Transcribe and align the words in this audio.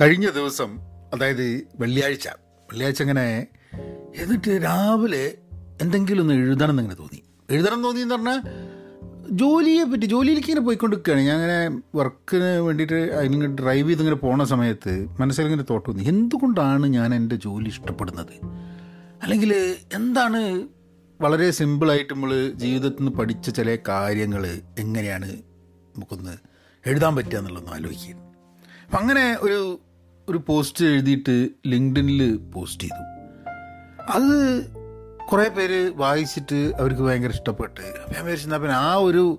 കഴിഞ്ഞ 0.00 0.30
ദിവസം 0.30 0.78
അതായത് 1.14 1.66
വെള്ളിയാഴ്ച 1.78 2.28
വെള്ളിയാഴ്ച 2.28 3.02
ഇങ്ങനെ 3.02 3.46
എന്നിട്ട് 4.16 4.50
രാവിലെ 4.64 5.34
എന്തെങ്കിലും 5.80 6.22
ഒന്ന് 6.22 6.34
എഴുതണം 6.34 6.70
എന്നിങ്ങനെ 6.70 6.94
തോന്നി. 6.94 7.22
എഴുതണം 7.50 7.82
തോന്നി 7.82 8.00
എന്ന് 8.00 8.14
പറഞ്ഞാൽ 8.14 8.42
ജോലിയെ 9.30 9.84
പറ്റി 9.84 10.06
ജോലിയിലേക്ക് 10.06 10.48
ഇങ്ങനെ 10.48 10.64
പോയിക്കൊണ്ടിരിക്കുകയാണ്. 10.64 11.20
ഞാൻ 11.20 11.36
അങ്ങനെ 11.36 11.80
വർക്കിന് 11.94 12.58
വേണ്ടിയിട്ട് 12.58 12.94
അതിങ്ങനെ 12.94 13.46
ഡ്രൈവ് 13.46 13.88
ചെയ്ത് 13.88 14.00
ഇങ്ങനെ 14.00 14.16
പോണ 14.16 14.44
സമയത്ത് 14.44 15.06
മനസ്സിലിങ്ങനെ 15.20 15.64
തോട്ട് 15.70 15.90
തോന്നി 15.90 16.04
എന്തുകൊണ്ടാണ് 16.04 16.86
ഞാൻ 16.86 17.14
എന്റെ 17.14 17.36
ജോലി 17.36 17.68
ഇഷ്ടപ്പെടുന്നത്? 17.68 18.46
അല്ലെങ്കിൽ 19.22 19.76
എന്താണ് 19.94 20.68
വളരെ 21.20 21.50
സിമ്പിളായിട്ട് 21.50 22.14
നമ്മൾ 22.14 22.50
ജീവിതത്തിൽ 22.50 22.96
നിന്ന് 22.96 23.12
പഠിച്ച 23.12 23.50
ചില 23.50 23.78
കാര്യങ്ങൾ 23.88 24.60
എങ്ങനെയാണ് 24.78 25.32
നമുക്കൊന്ന് 25.96 26.36
എഴുതാൻ 26.86 27.16
പറ്റുക 27.16 27.38
എന്നുള്ളതൊന്ന് 27.38 27.76
ആലോചിക്കുക. 27.76 28.26
അപ്പം 28.86 28.98
അങ്ങനെ 28.98 29.36
ഒരു 29.40 29.80
ഒരു 30.28 30.42
പോസ്റ്റ് 30.46 30.84
എഴുതിയിട്ട് 30.84 31.48
ലിങ്ക്ഡിനിൽ 31.66 32.36
പോസ്റ്റ് 32.36 32.82
ചെയ്തു. 32.82 33.02
അത് 34.00 34.66
കുറേ 35.32 35.48
പേര് 35.48 35.92
വായിച്ചിട്ട് 35.94 36.72
അവർക്ക് 36.80 37.02
ഭയങ്കര 37.02 37.28
ഇഷ്ടപ്പെട്ട്. 37.28 37.80
ഞാൻ 38.14 38.24
വിചാരിച്ചാൽ 38.24 38.58
പിന്നെ 38.58 38.76
ആ 38.76 38.94
ഒരു 38.94 39.38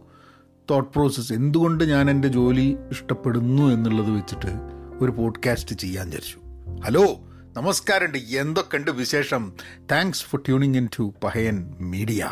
തോട്ട് 0.70 0.94
പ്രോസസ്സ് 0.94 1.34
എന്തുകൊണ്ട് 1.34 1.84
ഞാൻ 1.84 2.10
എന്റെ 2.10 2.27
ജോലി 2.27 2.77
ഇഷ്ടപ്പെടുന്നു 2.90 3.63
എന്നുള്ളത് 3.63 4.12
വെച്ചിട്ട് 4.12 4.54
ഒരു 5.02 5.12
പോഡ്കാസ്റ്റ് 5.12 5.76
ചെയ്യാൻ 5.76 6.05
വിചാരിച്ചു. 6.05 6.40
ഹലോ 6.86 7.20
നമസ്കാരമുണ്ട്. 7.58 8.18
എന്തൊക്കെയുണ്ട് 8.18 8.91
വിശേഷം? 8.91 9.54
Thanks 9.91 10.26
for 10.26 10.41
tuning 10.46 10.77
in 10.77 10.90
to 10.99 11.13
Pahayan 11.24 11.76
media 11.82 12.30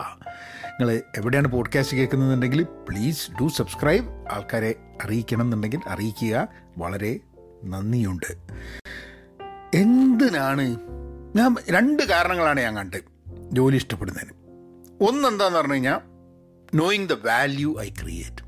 നിങ്ങൾ 0.69 1.01
എവിടെയാണ് 1.17 1.47
പോഡ്കാസ്റ്റ് 1.47 1.97
കേൾക്കുന്നതെന്നുണ്ടെങ്കിൽ 1.97 2.63
പ്ലീസ് 2.63 3.31
ഡു 3.41 3.47
സബ്സ്ക്രൈബ് 3.47 4.09
ആൾക്കാരെ 4.31 4.75
അറിയിക്കണം 5.03 5.41
എന്നുണ്ടെങ്കിൽ 5.41 5.79
അറിയിക്കുക. 5.87 6.47
വളരെ 6.77 7.19
നന്ദിയുണ്ട്. 7.65 8.31
എന്തിനാണ്? 9.77 10.75
ഞാൻ 11.35 11.55
രണ്ട് 11.69 12.03
കാരണങ്ങളാണ് 12.03 12.59
ഞാൻ 12.59 12.75
കണ്ടത് 12.75 13.01
ജോലി 13.51 13.75
ഇഷ്ടപ്പെടുന്നതിന്. 13.75 14.31
ഒന്നെന്താന്ന് 15.05 15.57
പറഞ്ഞു 15.57 15.73
കഴിഞ്ഞാൽ 15.73 15.99
knowing 16.77 17.07
the 17.07 17.13
value 17.13 17.79
I 17.79 17.89
create 17.89 18.45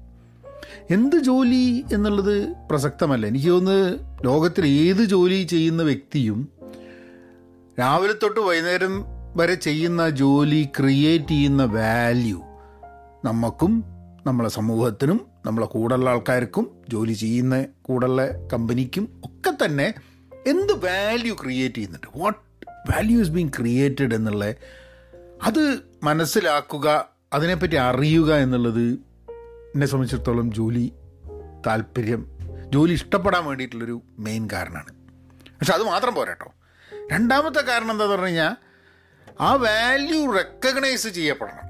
എന്ത് 0.93 1.15
ജോലി 1.15 1.85
എന്നുള്ളത് 1.93 2.47
പ്രസക്തമല്ല. 2.69 3.27
എനിക്ക് 3.27 3.49
തോന്നുന്നു 3.49 4.21
ലോകത്തിൽ 4.23 4.65
ഏത് 4.65 5.03
ജോലി 5.05 5.43
ചെയ്യുന്ന 5.43 5.83
വ്യക്തിയും 5.83 6.49
രാവിലെ 7.79 8.13
തൊട്ട് 8.13 8.39
വൈകുന്നേരം 8.39 9.05
വരെ 9.35 9.55
ചെയ്യുന്ന 9.55 10.09
ജോലി 10.09 10.69
ക്രിയേറ്റ് 10.79 11.25
ചെയ്യുന്ന 11.25 11.63
വാല്യൂ 11.63 12.41
നമുക്കും 13.25 13.83
നമ്മളെ 14.25 14.49
സമൂഹത്തിനും 14.49 15.25
നമ്മളെ 15.45 15.67
കൂടെയുള്ള 15.67 16.09
ആൾക്കാർക്കും 16.09 16.83
ജോലി 16.89 17.13
ചെയ്യുന്ന 17.13 17.65
കൂടെയുള്ള 17.81 18.27
കമ്പനിക്കും 18.53 19.21
ഒക്കെ 19.25 19.65
തന്നെ 19.65 19.93
എന്ത് 20.47 20.73
വാല്യൂ 20.73 21.35
ക്രിയേറ്റ് 21.35 21.75
ചെയ്യുന്നുണ്ട്? 21.75 22.07
What 22.15 22.39
value 22.91 23.21
is 23.21 23.29
being 23.29 23.49
created 23.49 24.15
എന്നുള്ള 24.15 24.53
അത് 25.43 25.79
മനസ്സിലാക്കുക 26.03 27.09
അതിനെപ്പറ്റി 27.33 27.75
അറിയുക 27.75 28.35
എന്നുള്ളത് 28.35 28.85
എന്നെ 29.73 29.87
സംബന്ധിച്ചിടത്തോളം 29.87 30.53
ജോലി 30.53 30.93
താല്പര്യം 31.67 32.37
ജോലി 32.69 32.93
ഇഷ്ടപ്പെടാൻ 32.93 33.45
വേണ്ടിയിട്ടുള്ളൊരു 33.45 34.01
മെയിൻ 34.19 34.49
കാരണമാണ്. 34.51 34.93
പക്ഷെ 35.59 35.73
അത് 35.73 35.83
മാത്രം 35.83 36.15
പോരാട്ടോ 36.15 36.53
രണ്ടാമത്തെ 37.11 37.61
കാരണം 37.61 37.91
എന്താണെന്ന് 37.91 38.15
പറഞ്ഞു 38.15 38.25
കഴിഞ്ഞാൽ 38.25 38.55
ആ 39.41 39.53
വാല്യൂ 39.53 40.31
റെക്കഗ്നൈസ് 40.31 41.07
ചെയ്യപ്പെടണം. 41.07 41.66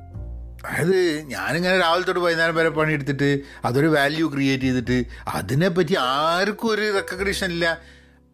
അതായത് 0.68 1.22
ഞാനിങ്ങനെ 1.22 1.80
രാവിലെ 1.80 2.06
തൊട്ട് 2.06 2.20
വൈകുന്നേരം 2.20 2.56
വരെ 2.56 2.70
പണിയെടുത്തിട്ട് 2.70 3.42
അതൊരു 3.66 3.88
വാല്യൂ 3.88 4.30
ക്രിയേറ്റ് 4.30 4.64
ചെയ്തിട്ട് 4.64 5.06
അതിനെപ്പറ്റി 5.28 5.96
ആർക്കും 5.96 6.70
ഒരു 6.70 6.94
റെക്കഗ്നീഷൻ 6.94 7.52
ഇല്ല. 7.52 7.78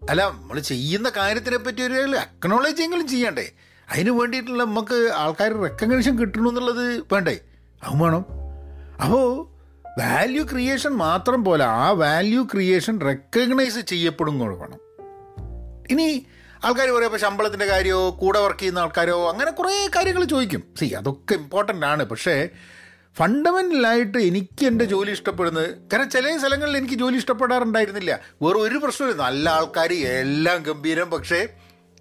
അല്ല 0.10 0.30
നമ്മൾ 0.30 0.60
ചെയ്യുന്ന 0.60 1.12
കാര്യത്തിനെ 1.18 1.58
പറ്റി 1.58 1.82
ഒരു 1.82 1.94
അക്നോളജെങ്കിലും 1.94 3.08
ചെയ്യണ്ടേ? 3.08 3.52
അതിന് 3.92 4.10
വേണ്ടിയിട്ടുള്ള 4.10 4.64
നമുക്ക് 4.64 5.12
ആൾക്കാർ 5.16 5.62
റെക്കഗ്നീഷൻ 5.62 6.20
കിട്ടണമെന്നുള്ളത് 6.20 7.00
വേണ്ടേ? 7.00 7.40
അതും 7.84 8.00
വേണം. 8.00 8.26
അപ്പോൾ 9.04 9.48
വാല്യൂ 10.00 10.44
ക്രിയേഷൻ 10.44 10.90
മാത്രം 10.90 11.46
പോലെ 11.46 11.66
ആ 11.66 11.90
വാല്യൂ 11.90 12.44
ക്രിയേഷൻ 12.44 13.02
റെക്കഗ്നൈസ് 13.02 13.80
ചെയ്യപ്പെടും 13.80 14.40
കൂടെ 14.40 14.56
വേണം. 14.56 14.80
ഇനി 15.92 16.26
ആൾക്കാർ 16.66 16.90
പറയും 16.90 17.06
ഇപ്പോൾ 17.06 17.18
ശമ്പളത്തിന്റെ 17.18 17.66
കാര്യമോ 17.66 18.18
കൂടെ 18.22 18.40
വർക്ക് 18.40 18.60
ചെയ്യുന്ന 18.60 18.80
ആൾക്കാരോ? 18.80 19.30
അങ്ങനെ 19.30 19.52
കുറേ 19.52 19.90
കാര്യങ്ങൾ 19.96 20.24
ചോദിക്കും. 20.24 20.64
സി 20.80 20.86
അതൊക്കെ 20.86 21.34
ഇമ്പോർട്ടന്റ് 21.34 21.86
ആണ്. 21.86 22.04
പക്ഷേ 22.04 22.50
ഫണ്ടമെന്റലായിട്ട് 23.18 24.18
എനിക്ക് 24.18 24.66
എന്റെ 24.66 24.86
ജോലി 24.86 25.12
ഇഷ്ടപ്പെടുന്നത് 25.12 25.76
കാരണം 25.94 26.10
ചില 26.10 26.38
സ്ഥലങ്ങളിൽ 26.38 26.78
എനിക്ക് 26.78 26.96
ജോലി 26.96 27.18
ഇഷ്ടപ്പെടാറുണ്ടായിരുന്നില്ല. 27.18 28.20
വേറെ 28.42 28.60
ഒരു 28.60 28.78
പ്രശ്നമില്ല 28.78 29.24
നല്ല 29.24 29.50
ആൾക്കാർ 29.50 29.94
എല്ലാം 29.94 30.64
ഗംഭീരം. 30.64 31.10
പക്ഷേ 31.10 31.48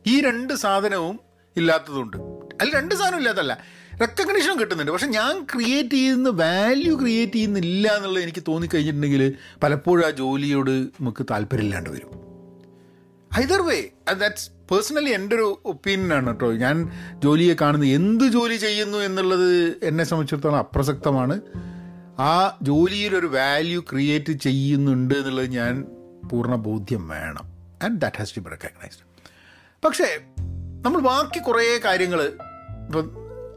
ഈ 0.07 0.21
രണ്ട് 0.21 0.55
സാധനവും 0.55 1.21
ഇല്ലാത്തതുണ്ട്. 1.57 2.17
അല്ല 2.61 2.77
രണ്ട് 2.77 2.95
സാധനം 2.95 3.19
ഇല്ലാത്തല്ല 3.19 3.65
റെക്കഗ്നീഷൻ 4.01 4.61
കിട്ടുന്നുണ്ട്. 4.61 4.93
പക്ഷെ 4.93 5.07
ഞാൻ 5.07 5.47
ക്രിയേറ്റ് 5.55 5.91
ചെയ്യുന്ന 5.91 6.29
വാല്യൂ 6.29 6.99
ക്രിയേറ്റ് 6.99 7.33
ചെയ്യുന്നില്ല 7.33 7.97
എന്നുള്ളത് 7.97 8.23
എനിക്ക് 8.23 8.43
തോന്നിക്കഴിഞ്ഞിട്ടുണ്ടെങ്കിൽ 8.49 9.35
പലപ്പോഴും 9.63 10.07
ആ 10.07 10.11
ജോലിയോട് 10.11 10.71
നമുക്ക് 10.71 11.27
താല്പര്യമില്ലാണ്ട് 11.31 11.91
വരും. 11.91 12.32
ഐദർ 13.39 13.63
വേ 13.63 13.83
ദാറ്റ്സ് 14.13 14.51
പേഴ്സണലി 14.71 15.11
എന്റെ 15.11 15.37
ഒരു 15.37 15.63
ഒപ്പീനിയനാണ് 15.65 16.27
കേട്ടോ 16.27 16.53
ഞാൻ 16.53 16.91
ജോലിയെ 17.19 17.55
കാണുന്നത് 17.61 17.89
എന്ത് 17.89 18.25
ജോലി 18.25 18.57
ചെയ്യുന്നു 18.57 18.99
എന്നുള്ളത് 18.99 19.79
എന്നെ 19.83 20.05
സംബന്ധിച്ചിടത്തോളം 20.05 20.57
അപ്രസക്തമാണ്. 20.57 21.41
ആ 22.21 22.59
ജോലിയിലൊരു 22.63 23.27
വാല്യൂ 23.27 23.81
ക്രിയേറ്റ് 23.81 24.33
ചെയ്യുന്നുണ്ട് 24.33 25.15
എന്നുള്ളത് 25.15 25.47
ഞാൻ 25.47 25.85
പൂർണ 26.33 26.55
ബോധ്യം 26.55 27.09
വേണം. 27.09 27.45
And 27.83 28.01
that 28.01 28.17
has 28.17 28.37
to 28.37 28.41
be 28.41 28.49
recognised 28.49 29.05
പക്ഷേ 29.85 30.21
നമ്മൾ 30.87 31.01
ബാക്കി 31.01 31.39
കുറേ 31.39 31.81
കാര്യങ്ങൾ 31.85 32.23
ഇപ്പം 32.87 33.11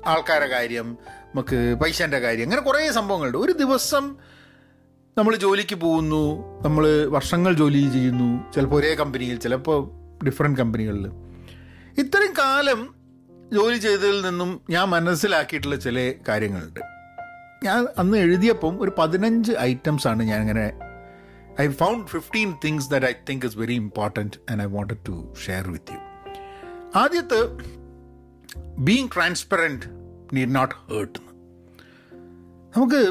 ആൾക്കാരുടെ 0.05 0.47
കാര്യം 0.47 0.97
നമുക്ക് 1.13 1.77
പൈസേന്റെ 1.83 2.19
കാര്യം 2.19 2.43
അങ്ങനെ 2.43 2.61
കുറേ 2.61 2.91
സംഭവങ്ങളുണ്ട്. 2.91 3.37
ഒരു 3.37 3.51
ദിവസം 3.51 4.17
നമ്മൾ 5.17 5.35
ജോലിക്ക് 5.35 5.75
പോകുന്നു 5.75 6.23
നമ്മൾ 6.63 6.83
വർഷങ്ങൾ 7.07 7.53
ജോലി 7.53 7.89
ചെയ്യുന്നു 7.89 8.51
ചിലപ്പോൾ 8.53 8.75
ഒരേ 8.75 8.95
കമ്പനിയിൽ 8.95 9.37
ചിലപ്പോൾ 9.37 9.79
ഡിഫറെന്റ് 10.25 10.59
കമ്പനികളിൽ 10.59 11.05
ഇത്രയും 11.97 12.33
കാലം 12.37 12.81
ജോലി 13.53 13.77
ചെയ്തതിൽ 13.77 14.21
നിന്നും 14.21 14.61
ഞാൻ 14.69 14.89
മനസ്സിലാക്കിയിട്ടുള്ള 14.89 15.75
ചില 15.75 15.97
കാര്യങ്ങളുണ്ട്. 16.27 16.81
ഞാൻ 17.63 17.87
അന്ന് 17.97 18.17
എഴുതിയപ്പം 18.17 18.81
ഒരു 18.81 18.91
പതിനഞ്ച് 18.97 19.51
ഐറ്റംസ് 19.59 20.07
ആണ് 20.07 20.23
ഞാൻ 20.23 20.41
ഇങ്ങനെ 20.41 20.65
I 21.61 21.67
found 21.73 22.07
fifteen 22.07 22.53
things 22.65 22.89
that 22.89 23.05
I 23.05 23.13
think 23.29 23.45
is 23.45 23.57
very 23.57 23.73
important 23.73 24.37
and 24.51 24.63
I 24.63 24.65
want 24.65 24.93
to 25.07 25.15
share 25.45 25.69
with 25.71 25.93
you 25.93 26.01
ആദ്യത്തെ 26.99 27.41
being 28.79 29.09
transparent 29.15 29.85
need 30.33 30.55
not 30.55 30.75
hurt 30.89 31.19
നമുക്ക് 32.75 33.01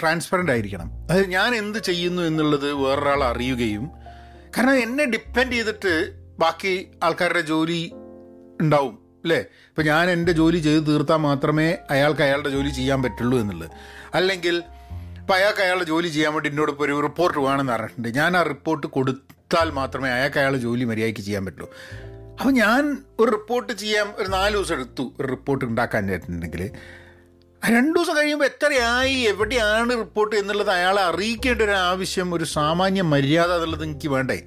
ട്രാൻസ്പെറന്റ് 0.00 0.52
ആയിരിക്കണം. 0.52 0.90
അതായത് 1.04 1.26
ഞാൻ 1.26 1.54
എന്ത് 1.54 1.78
ചെയ്യുന്നു 1.78 2.22
എന്നുള്ളത് 2.22 2.72
വേറൊരാൾ 2.72 3.24
അറിയുകയും 3.24 3.90
കാരണം 4.56 4.74
എന്നെ 4.74 5.04
ഡിപ്പെൻഡ് 5.04 5.52
ചെയ്തിട്ട് 5.52 5.94
ബാക്കി 6.38 6.90
ആൾക്കാരുടെ 7.02 7.40
ജോലി 7.40 7.92
ഉണ്ടാവും 8.60 8.98
അല്ലേ? 9.24 9.36
ഇപ്പം 9.36 9.84
ഞാൻ 9.84 10.10
എന്റെ 10.10 10.32
ജോലി 10.32 10.58
ചെയ്ത് 10.58 10.86
തീർത്താൽ 10.86 11.16
മാത്രമേ 11.16 11.78
അയാൾക്ക് 11.90 12.22
അയാളുടെ 12.22 12.48
ജോലി 12.48 12.68
ചെയ്യാൻ 12.68 13.02
പറ്റുള്ളൂ 13.02 13.38
എന്നുള്ളത്. 13.38 13.70
അല്ലെങ്കിൽ 14.14 14.62
ഇപ്പം 15.18 15.34
അയാൾക്ക് 15.34 15.60
അയാളുടെ 15.60 15.84
ജോലി 15.84 16.08
ചെയ്യാൻ 16.08 16.32
വേണ്ടി 16.32 16.48
എന്നോട് 16.48 16.70
ഇപ്പോൾ 16.70 16.84
ഒരു 16.84 17.00
റിപ്പോർട്ട് 17.00 17.38
വേണമെന്ന് 17.38 17.72
പറഞ്ഞിട്ടുണ്ട്. 17.72 18.08
ഞാൻ 18.08 18.36
ആ 18.36 18.42
റിപ്പോർട്ട് 18.42 18.86
കൊടുത്താൽ 18.86 19.70
മാത്രമേ 19.70 20.08
അയാൾക്ക് 20.08 20.38
അയാളുടെ 20.38 20.60
ജോലി 20.60 20.84
മര്യാദയ്ക്ക് 20.84 21.20
ചെയ്യാൻ 21.20 21.44
പറ്റുള്ളൂ 21.44 21.70
അപ്പം 22.40 22.54
ഞാൻ 22.54 22.98
ഒരു 23.20 23.30
റിപ്പോർട്ട് 23.30 23.72
ചെയ്യാൻ 23.72 24.06
ഒരു 24.16 24.28
നാല് 24.28 24.54
ദിവസം 24.54 24.74
എടുത്തു 24.74 25.12
ഒരു 25.20 25.28
റിപ്പോർട്ട് 25.28 25.64
ഉണ്ടാക്കാൻ 25.64 26.08
ചേട്ടുണ്ടെങ്കിൽ 26.08 26.70
രണ്ടു 27.66 27.98
ദിവസം 27.98 28.16
കഴിയുമ്പോൾ 28.16 28.44
എത്രയായി? 28.44 29.14
എവിടെയാണ് 29.14 29.90
റിപ്പോർട്ട് 29.90 30.36
എന്നുള്ളത് 30.36 30.70
അയാളെ 30.70 31.02
അറിയിക്കേണ്ട 31.02 31.62
ഒരു 31.62 31.70
ആവശ്യം 31.70 32.34
ഒരു 32.34 32.44
സാമാന്യ 32.44 33.02
മര്യാദ 33.02 33.52
എന്നുള്ളത് 33.52 33.82
എനിക്ക് 33.82 34.08
വേണ്ടേ? 34.08 34.38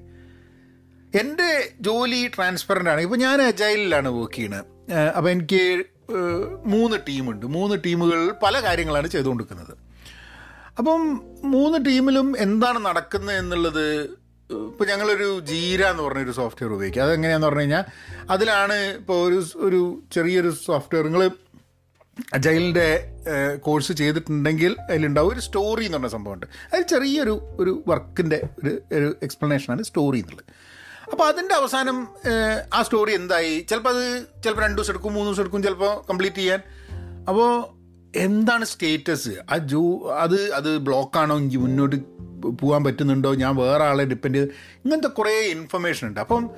എന്റെ 1.20 1.74
ജോലി 1.82 2.32
ട്രാൻസ്പെറന്റ് 2.36 2.90
ആണ്. 2.90 3.02
ഇപ്പോൾ 3.02 3.16
ഞാൻ 3.16 3.42
അജൈലിലാണ് 3.42 4.10
വർക്ക് 4.10 4.34
ചെയ്യുന്നത് 4.34 4.94
അപ്പോൾ 4.94 5.30
എനിക്ക് 5.30 5.84
മൂന്ന് 6.66 6.98
ടീമുണ്ട് 7.10 7.46
മൂന്ന് 7.46 7.76
ടീമുകൾ 7.86 8.32
പല 8.44 8.60
കാര്യങ്ങളാണ് 8.64 9.08
ചെയ്തുകൊണ്ടിരിക്കുന്നത്. 9.08 9.74
അപ്പം 10.78 11.02
മൂന്ന് 11.44 11.86
ടീമിലും 11.86 12.36
എന്താണ് 12.38 12.80
നടക്കുന്നത് 12.86 13.38
എന്നുള്ളത് 13.38 13.86
ഇപ്പോൾ 14.50 14.88
ഞങ്ങളൊരു 14.88 15.40
ജീര 15.40 15.82
എന്ന് 15.86 16.04
പറഞ്ഞൊരു 16.04 16.32
സോഫ്റ്റ്വെയർ 16.32 16.74
ഉപയോഗിക്കുക. 16.74 17.04
അതെങ്ങനെയാണെന്ന് 17.04 17.48
പറഞ്ഞു 17.48 17.62
കഴിഞ്ഞാൽ 17.62 17.84
അതിലാണ് 18.30 18.74
ഇപ്പോൾ 18.74 19.28
ഒരു 19.28 19.44
ഒരു 19.56 20.04
ചെറിയൊരു 20.12 20.50
സോഫ്റ്റ്വെയർ 20.66 21.06
നിങ്ങൾ 21.06 21.32
അജൈലിന്റെ 22.34 22.88
കോഴ്സ് 23.58 23.94
ചെയ്തിട്ടുണ്ടെങ്കിൽ 23.94 24.76
അതിലുണ്ടാവും 24.90 25.34
ഒരു 25.34 25.40
സ്റ്റോറി 25.40 25.86
എന്ന് 25.86 25.98
പറഞ്ഞ 25.98 26.08
സംഭവമുണ്ട്. 26.08 26.46
അതിൽ 26.74 26.82
ചെറിയൊരു 26.82 27.36
ഒരു 27.60 27.84
വർക്കിന്റെ 27.88 28.40
ഒരു 28.64 28.74
ഒരു 28.94 29.16
എക്സ്പ്ലനേഷനാണ് 29.24 29.84
സ്റ്റോറി 29.84 30.20
എന്നുള്ളത്. 30.20 30.46
അപ്പോൾ 31.12 31.24
അതിന്റെ 31.24 31.56
അവസാനം 31.56 32.08
ആ 32.74 32.82
സ്റ്റോറി 32.82 33.12
എന്തായി? 33.12 33.54
ചിലപ്പോൾ 33.70 33.90
അത് 33.90 34.26
ചിലപ്പോൾ 34.44 34.62
രണ്ട് 34.62 34.78
ദിവസം 34.78 34.94
എടുക്കും 34.94 35.14
മൂന്ന് 35.14 35.30
ദിവസം 35.30 35.44
എടുക്കും 35.44 35.64
ചിലപ്പോൾ 35.64 35.94
കംപ്ലീറ്റ് 36.10 36.36
ചെയ്യാൻ. 36.36 36.62
അപ്പോൾ 37.28 37.50
എന്താണ് 38.16 38.66
സ്റ്റേറ്റസ് 38.66 39.34
ആ 39.52 39.58
ജോ 39.58 39.82
അത് 40.24 40.40
അത് 40.54 40.78
ബ്ലോക്കാണോ 40.78 41.38
എനിക്ക് 41.38 41.58
മുന്നോട്ട് 41.58 41.96
പോകാൻ 42.60 42.84
പറ്റുന്നുണ്ടോ? 42.84 43.36
ഞാൻ 43.36 43.56
വേറെ 43.56 43.84
ആളെ 43.84 44.04
ഡിപ്പെൻഡ് 44.04 44.36
ചെയ്ത് 44.36 44.50
ഇങ്ങനത്തെ 44.86 45.08
കുറേ 45.08 45.34
ഇൻഫർമേഷൻ 45.56 46.08
ഉണ്ട്. 46.08 46.20
അപ്പം 46.20 46.50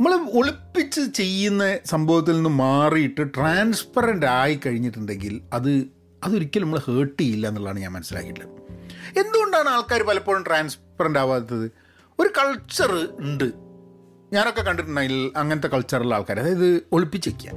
നമ്മൾ 0.00 0.14
ഒളിപ്പിച്ച് 0.14 1.00
ചെയ്യുന്ന 1.00 1.78
സംഭവത്തിൽ 1.84 2.36
നിന്ന് 2.36 2.50
മാറിയിട്ട് 2.50 3.34
ട്രാൻസ്പെറന്റ് 3.34 4.26
ആയി 4.26 4.60
കഴിഞ്ഞിട്ടുണ്ടെങ്കിൽ 4.66 5.40
അത് 5.52 5.86
അതൊരിക്കലും 6.24 6.68
നമ്മൾ 6.68 6.78
ഹേർട്ട് 6.78 7.22
ചെയ്യില്ല 7.22 7.48
എന്നുള്ളതാണ് 7.48 7.80
ഞാൻ 7.80 7.92
മനസ്സിലാക്കിയിട്ടുള്ളത്. 7.92 8.62
എന്തുകൊണ്ടാണ് 9.18 9.68
ആൾക്കാർ 9.68 10.02
പലപ്പോഴും 10.02 10.44
ട്രാൻസ്പെറന്റ് 10.46 11.18
ആവാത്തത്? 11.18 11.70
ഒരു 12.20 12.28
കൾച്ചർ 12.28 13.08
ഉണ്ട്. 13.18 13.52
ഞാനൊക്കെ 14.32 14.62
കണ്ടിട്ടുണ്ടെങ്കിൽ 14.62 15.30
അങ്ങനത്തെ 15.36 15.68
കൾച്ചറുള്ള 15.68 16.14
ആൾക്കാർ 16.14 16.40
അതായത് 16.40 16.82
ഒളിപ്പിച്ച് 16.92 17.30
വയ്ക്കുക 17.30 17.50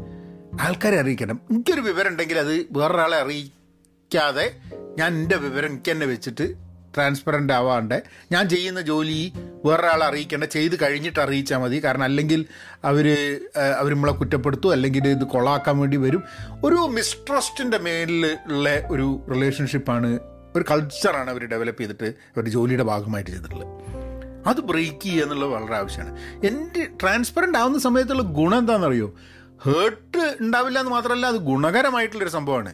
ആൾക്കാരെ 0.62 1.00
അറിയിക്കണം. 1.00 1.39
എനിക്കൊരു 1.51 1.81
വിവരം 1.81 2.07
ഉണ്ടെങ്കിൽ 2.07 2.39
അത് 2.39 2.66
വേറൊരാളെ 2.72 3.18
അറിയിക്കാതെ 3.18 4.56
ഞാൻ 4.98 5.13
എന്റെ 5.13 5.38
വിവരം 5.38 5.69
എനിക്ക് 5.69 5.92
തന്നെ 5.92 6.06
വെച്ചിട്ട് 6.06 6.62
ട്രാൻസ്പെറന്റ് 6.95 7.54
ആവാണ്ട്. 7.54 8.04
ഞാൻ 8.31 8.50
ചെയ്യുന്ന 8.50 8.81
ജോലി 8.81 9.34
വേറൊരാളെ 9.66 10.06
അറിയിക്കേണ്ട 10.06 10.44
ചെയ്ത് 10.44 10.75
കഴിഞ്ഞിട്ട് 10.81 11.19
അറിയിച്ചാൽ 11.19 11.57
മതി. 11.57 11.84
കാരണം 11.84 12.04
അല്ലെങ്കിൽ 12.04 12.45
അവർ 12.84 13.07
അവർ 13.78 13.94
നമ്മളെ 13.94 14.13
കുറ്റപ്പെടുത്തും 14.13 14.72
അല്ലെങ്കിൽ 14.72 15.07
ഇത് 15.07 15.24
കൊളാക്കാൻ 15.24 15.78
വേണ്ടി 15.78 15.98
വരും. 15.98 16.24
ഒരു 16.63 16.75
മിസ്ട്രസ്റ്റിന്റെ 16.75 17.78
മേലിൽ 17.78 18.38
ഉള്ള 18.48 18.69
ഒരു 18.92 19.25
റിലേഷൻഷിപ്പാണ് 19.31 20.19
ഒരു 20.56 20.66
കൾച്ചറാണ് 20.72 21.30
അവർ 21.30 21.45
ഡെവലപ്പ് 21.45 21.81
ചെയ്തിട്ട് 21.81 22.06
അവർ 22.06 22.50
ജോലിയുടെ 22.50 22.84
ഭാഗമായിട്ട് 22.84 23.31
ചെയ്തിട്ടുള്ളത്. 23.31 23.68
അത് 24.48 24.57
ബ്രേക്ക് 24.57 25.04
ചെയ്യുക 25.04 25.24
എന്നുള്ളത് 25.24 25.50
വളരെ 25.50 25.75
ആവശ്യമാണ്. 25.75 26.18
എന്റെ 26.46 26.88
ട്രാൻസ്പെറന്റ് 27.01 27.57
ആവുന്ന 27.57 27.80
സമയത്തുള്ള 27.80 28.24
ഗുണം 28.24 28.57
എന്താണെന്നറിയോ? 28.57 29.13
ഹേർട്ട് 29.66 30.36
ഉണ്ടാവില്ല 30.42 30.80
എന്ന് 30.80 30.92
മാത്രമല്ല 30.92 31.25
അത് 31.25 31.36
ഗുണകരമായിട്ടുള്ളൊരു 31.36 32.30
സംഭവമാണ്. 32.30 32.74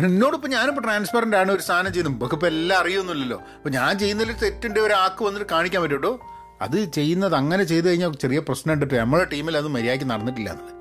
എന്നോടിപ്പോൾ 0.00 0.48
ഞാനിപ്പോൾ 0.48 0.80
ട്രാൻസ്പെറന്റ് 0.80 1.36
ആണ് 1.36 1.52
ഒരു 1.52 1.62
സാധനം 1.62 1.92
ചെയ്യുന്നത്. 1.92 2.22
നമുക്ക് 2.22 2.46
എല്ലാം 2.46 2.80
അറിയൊന്നുമില്ലല്ലോ. 2.80 3.42
അപ്പോൾ 3.56 3.70
ഞാൻ 3.70 3.98
ചെയ്യുന്നതിൽ 3.98 4.32
തെറ്റിന്റെ 4.32 4.80
ഒരു 4.80 4.92
ആക്ക് 4.92 5.24
വന്നിട്ട് 5.24 5.48
കാണിക്കാൻ 5.50 5.82
പറ്റുമോ 5.82 6.20
അത് 6.60 6.92
ചെയ്യുന്നത് 6.92 7.34
അങ്ങനെ 7.34 7.64
ചെയ്ത് 7.64 7.88
കഴിഞ്ഞാൽ 7.88 8.12
ചെറിയ 8.12 8.38
പ്രശ്നം 8.38 8.72
ഉണ്ടിട്ട് 8.72 8.94
നമ്മുടെ 8.94 9.24
ടീമിൽ 9.24 9.56
അത് 9.56 9.68
മര്യാദയ്ക്ക് 9.68 10.10
നടന്നിട്ടില്ല 10.10 10.50
എന്നുള്ളത്. 10.50 10.74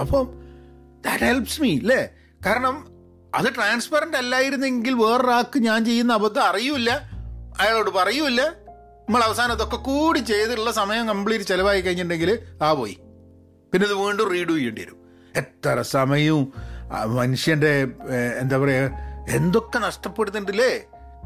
അപ്പം 0.00 0.26
ദാറ്റ് 1.02 1.24
ഹെൽപ്സ് 1.24 1.62
മീ 1.62 1.78
അല്ലേ 1.78 2.08
കാരണം 2.46 2.86
അത് 3.34 3.54
ട്രാൻസ്പെറന്റ് 3.54 4.16
അല്ലായിരുന്നെങ്കിൽ 4.16 4.92
വേറൊരാൾക്ക് 4.92 5.58
ഞാൻ 5.58 5.84
ചെയ്യുന്ന 5.84 6.12
അബദ്ധം 6.12 6.42
അറിയില്ല. 6.42 6.90
അയാളോട് 7.60 7.90
പറയൂല 7.90 8.42
നമ്മൾ 8.42 9.22
അവസാനം 9.22 9.52
അതൊക്കെ 9.52 9.76
കൂടി 9.76 10.18
ചെയ്തിട്ടുള്ള 10.18 10.72
സമയം 10.72 11.08
കംപ്ലീറ്റ് 11.08 11.44
ചിലവായി 11.44 11.80
കഴിഞ്ഞിട്ടുണ്ടെങ്കിൽ 11.80 12.38
ആ 12.62 12.72
പോയി. 12.72 12.98
പിന്നെ 13.72 13.88
ഇത് 13.88 13.94
വീണ്ടും 13.94 14.30
റീഡു 14.30 14.52
ചെയ്യേണ്ടി 14.52 14.82
വരും. 14.82 14.96
എത്ര 15.36 15.82
സമയവും 15.82 16.52
മനുഷ്യന്റെ 17.04 17.86
എന്താ 18.40 18.58
പറയുക 18.58 18.90
എന്തൊക്കെ 19.28 19.78
നഷ്ടപ്പെടുന്നുണ്ടല്ലേ? 19.78 20.72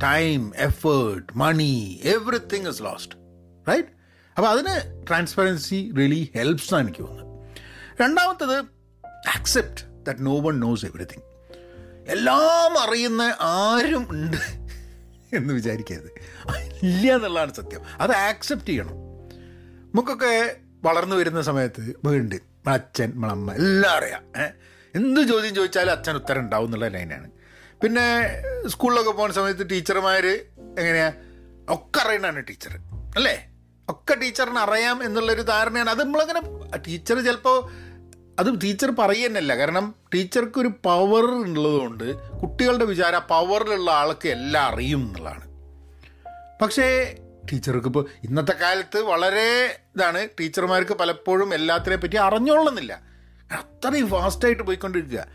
Time 0.02 0.52
effort 0.56 1.38
money 1.38 2.00
everything 2.04 2.68
is 2.68 2.82
lost 2.82 3.14
right 3.68 3.88
അപ്പോൾ 4.36 4.48
അതിന് 4.48 5.04
ട്രാൻസ്പെറൻസി 5.08 5.92
റിയലി 5.98 6.32
ഹെൽപ്സ് 6.34 6.68
എന്നാണ് 6.68 6.86
എനിക്ക് 6.86 7.02
തോന്നുന്നത്. 7.02 7.56
രണ്ടാമത്തത് 8.02 8.56
accept 9.36 9.84
that 10.06 10.26
no 10.26 10.40
one 10.40 10.60
knows 10.60 10.86
everything 10.86 11.24
എല്ലാം 12.08 12.72
അറിയുന്ന 12.82 13.22
ആരും 13.40 14.06
ഉണ്ട് 14.10 14.36
എന്ന് 15.36 15.54
വിചാരിക്കരുത്. 15.54 16.10
ഇല്ല 16.82 17.14
എന്നുള്ളതാണ് 17.14 17.54
സത്യം. 17.54 17.80
അത് 18.00 18.12
ആക്സെപ്റ്റ് 18.12 18.68
ചെയ്യണം. 18.68 18.96
നമുക്കൊക്കെ 19.92 20.56
വളർന്നു 20.84 21.16
വരുന്ന 21.16 21.42
സമയത്ത് 21.42 21.82
വീണ്ടും 22.04 22.72
അച്ഛൻ 22.72 23.10
നമ്മളമ്മ 23.14 23.52
എല്ലാം 23.52 23.92
അറിയാം? 23.98 24.24
എന്ത് 24.96 25.20
ചോദ്യം 25.20 25.54
ചോദിച്ചാലും 25.54 25.90
അച്ഛൻ 25.90 26.14
ഉത്തരം 26.14 26.40
ഉണ്ടാവും 26.40 26.64
എന്നുള്ള 26.64 26.88
ലൈനാണ്. 26.88 27.30
പിന്നെ 27.82 28.42
സ്കൂളിലൊക്കെ 28.68 29.10
പോകുന്ന 29.10 29.34
സമയത്ത് 29.34 29.70
ടീച്ചർമാർ 29.70 30.26
എങ്ങനെയാ? 30.78 31.12
ഒക്കെ 31.68 32.06
അറിയണാണ് 32.06 32.44
ടീച്ചർ 32.48 32.70
അല്ലേ? 33.16 33.48
ഒക്കെ 33.88 34.14
ടീച്ചറിന് 34.14 34.58
അറിയാം 34.58 35.04
എന്നുള്ളൊരു 35.04 35.42
ധാരണയാണ്. 35.42 35.90
അത് 35.90 36.04
നമ്മളങ്ങനെ 36.04 36.40
ടീച്ചർ 36.76 37.24
ചിലപ്പോൾ 37.24 37.70
അത് 38.38 38.60
ടീച്ചർ 38.62 38.90
പറയുന്നല്ല. 38.90 39.56
കാരണം 39.56 39.94
ടീച്ചർക്ക് 40.14 40.60
ഒരു 40.60 40.68
പവർ 40.68 41.24
ഉള്ളതുകൊണ്ട് 41.24 42.30
കുട്ടികളുടെ 42.38 42.84
വിചാരം 42.84 43.20
പവറിലുള്ള 43.30 43.90
ആൾക്ക് 43.90 44.28
എല്ലാം 44.28 44.64
അറിയും 44.64 45.00
എന്നുള്ളതാണ്. 45.00 45.46
പക്ഷേ 46.62 47.16
ടീച്ചർക്ക് 47.52 47.86
ഇപ്പോൾ 47.86 48.08
ഇന്നത്തെ 48.24 48.52
കാലത്ത് 48.52 48.98
വളരെ 49.02 49.78
ഇതാണ്. 49.96 50.28
ടീച്ചർമാർക്ക് 50.40 50.92
പലപ്പോഴും 50.92 51.54
എല്ലാത്തിനെ 51.54 51.96
പറ്റി 51.96 52.16
അറിഞ്ഞോളുന്നില്ല 52.16 53.15
അത്രയും 53.52 54.08
ഫാസ്റ്റായിട്ട് 54.08 54.62
പോയിക്കൊണ്ടിരിക്കുക. 54.62 55.26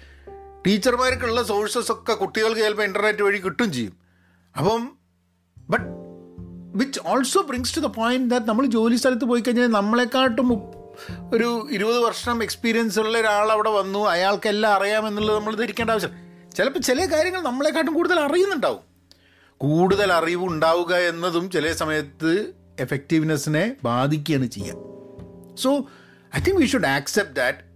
ടീച്ചർമാർക്കുള്ള 0.68 1.44
സോഴ്സസ് 1.44 1.92
ഒക്കെ 1.92 2.14
കുട്ടികൾക്ക് 2.14 2.62
ചിലപ്പോൾ 2.62 2.84
ഇന്റർനെറ്റ് 2.84 3.24
വഴി 3.24 3.38
കിട്ടും 3.38 3.74
ചെയ്യും. 3.74 3.98
അപ്പം 4.58 4.92
but 5.70 5.86
which 6.76 7.00
also 7.06 7.42
brings 7.42 7.76
to 7.76 7.80
the 7.80 7.86
point 7.86 8.30
that 8.30 8.46
നമ്മൾ 8.46 8.66
ജോലി 8.66 8.96
സ്ഥലത്ത് 8.96 9.26
പോയി 9.26 9.42
കഴിഞ്ഞാൽ 9.42 9.68
നമ്മളെക്കാട്ടും 9.68 10.54
ഒരു 11.34 11.68
ഇരുപത് 11.72 12.00
വർഷം 12.00 12.44
എക്സ്പീരിയൻസ് 12.44 13.00
ഉള്ള 13.00 13.18
ഒരാൾ 13.18 13.52
അവിടെ 13.52 13.70
വന്നു. 13.70 14.00
അയാൾക്കെല്ലാം 14.00 14.74
അറിയാമെന്നുള്ളത് 14.74 15.40
നമ്മൾ 15.40 15.56
ധരിക്കേണ്ട 15.56 15.92
ആവശ്യം. 15.92 16.10
ചിലപ്പോൾ 16.58 16.80
ചില 16.80 17.06
കാര്യങ്ങൾ 17.06 17.42
നമ്മളെക്കാട്ടും 17.42 17.94
കൂടുതൽ 17.94 18.20
അറിയുന്നുണ്ടാവും. 18.20 18.92
കൂടുതൽ 19.58 20.14
അറിവ് 20.14 20.46
ഉണ്ടാവുക 20.46 20.96
എന്നതും 20.96 21.52
ചില 21.52 21.72
സമയത്ത് 21.72 22.54
എഫക്റ്റീവ്നെസ്സിനെ 22.80 23.76
ബാധിക്കുകയാണ് 23.84 24.46
ചെയ്യുക 24.46 24.76
so 25.56 25.76
I 26.38 26.42
think 26.42 26.62
we 26.62 26.66
should 26.66 26.86
accept 26.86 27.36
that 27.36 27.71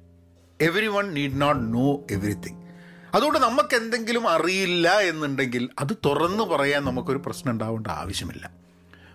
every 0.62 0.88
one 0.88 1.14
need 1.14 1.42
not 1.42 1.74
know 1.74 2.06
everything 2.12 2.66
അതുകൊണ്ട് 3.16 3.40
നമുക്ക് 3.40 3.76
എന്തെങ്കിലും 3.76 4.30
അറിയില്ല 4.30 5.00
എന്നുണ്ടെങ്കിൽ 5.00 5.70
അത് 5.80 5.98
തുറന്നു 6.06 6.44
പറയാൻ 6.44 6.86
നമുക്കൊരു 6.86 7.18
പ്രശ്നം 7.26 7.52
ഉണ്ടാവേണ്ട 7.52 7.88
ആവശ്യമില്ല. 7.88 8.52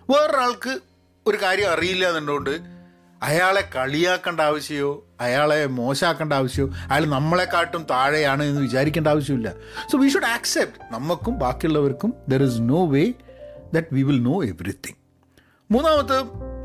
വേറൊരാൾക്ക് 0.09 0.79
ഒരു 1.27 1.37
കാര്യം 1.41 1.69
അറിയില്ല 1.71 2.07
എന്നുണ്ടോണ്ട് 2.07 2.81
അയാളെ 3.23 3.69
കളിയാക്കേണ്ട 3.75 4.41
ആവശ്യമോ 4.41 5.03
അയാളെ 5.21 5.65
മോശമാക്കേണ്ട 5.65 6.33
ആവശ്യമോ 6.33 6.67
അയാൾ 6.91 7.05
നമ്മളെക്കാട്ടും 7.05 7.85
താഴെയാണ് 7.89 8.43
എന്ന് 8.43 8.61
വിചാരിക്കേണ്ട 8.61 9.07
ആവശ്യമില്ല. 9.07 9.53
സോ 9.91 9.97
വി 9.97 10.09
ഷുഡ് 10.09 10.25
ആക്സെപ്റ്റ് 10.25 10.93
നമുക്കും 10.93 11.39
ബാക്കിയുള്ളവർക്കും 11.39 12.13
there 12.29 12.43
is 12.43 12.57
no 12.59 12.85
way 12.85 13.13
that 13.73 13.87
we 13.91 14.01
will 14.01 14.21
know 14.21 14.43
everything 14.43 14.95
മൂന്നാമത്തെ 15.71 16.17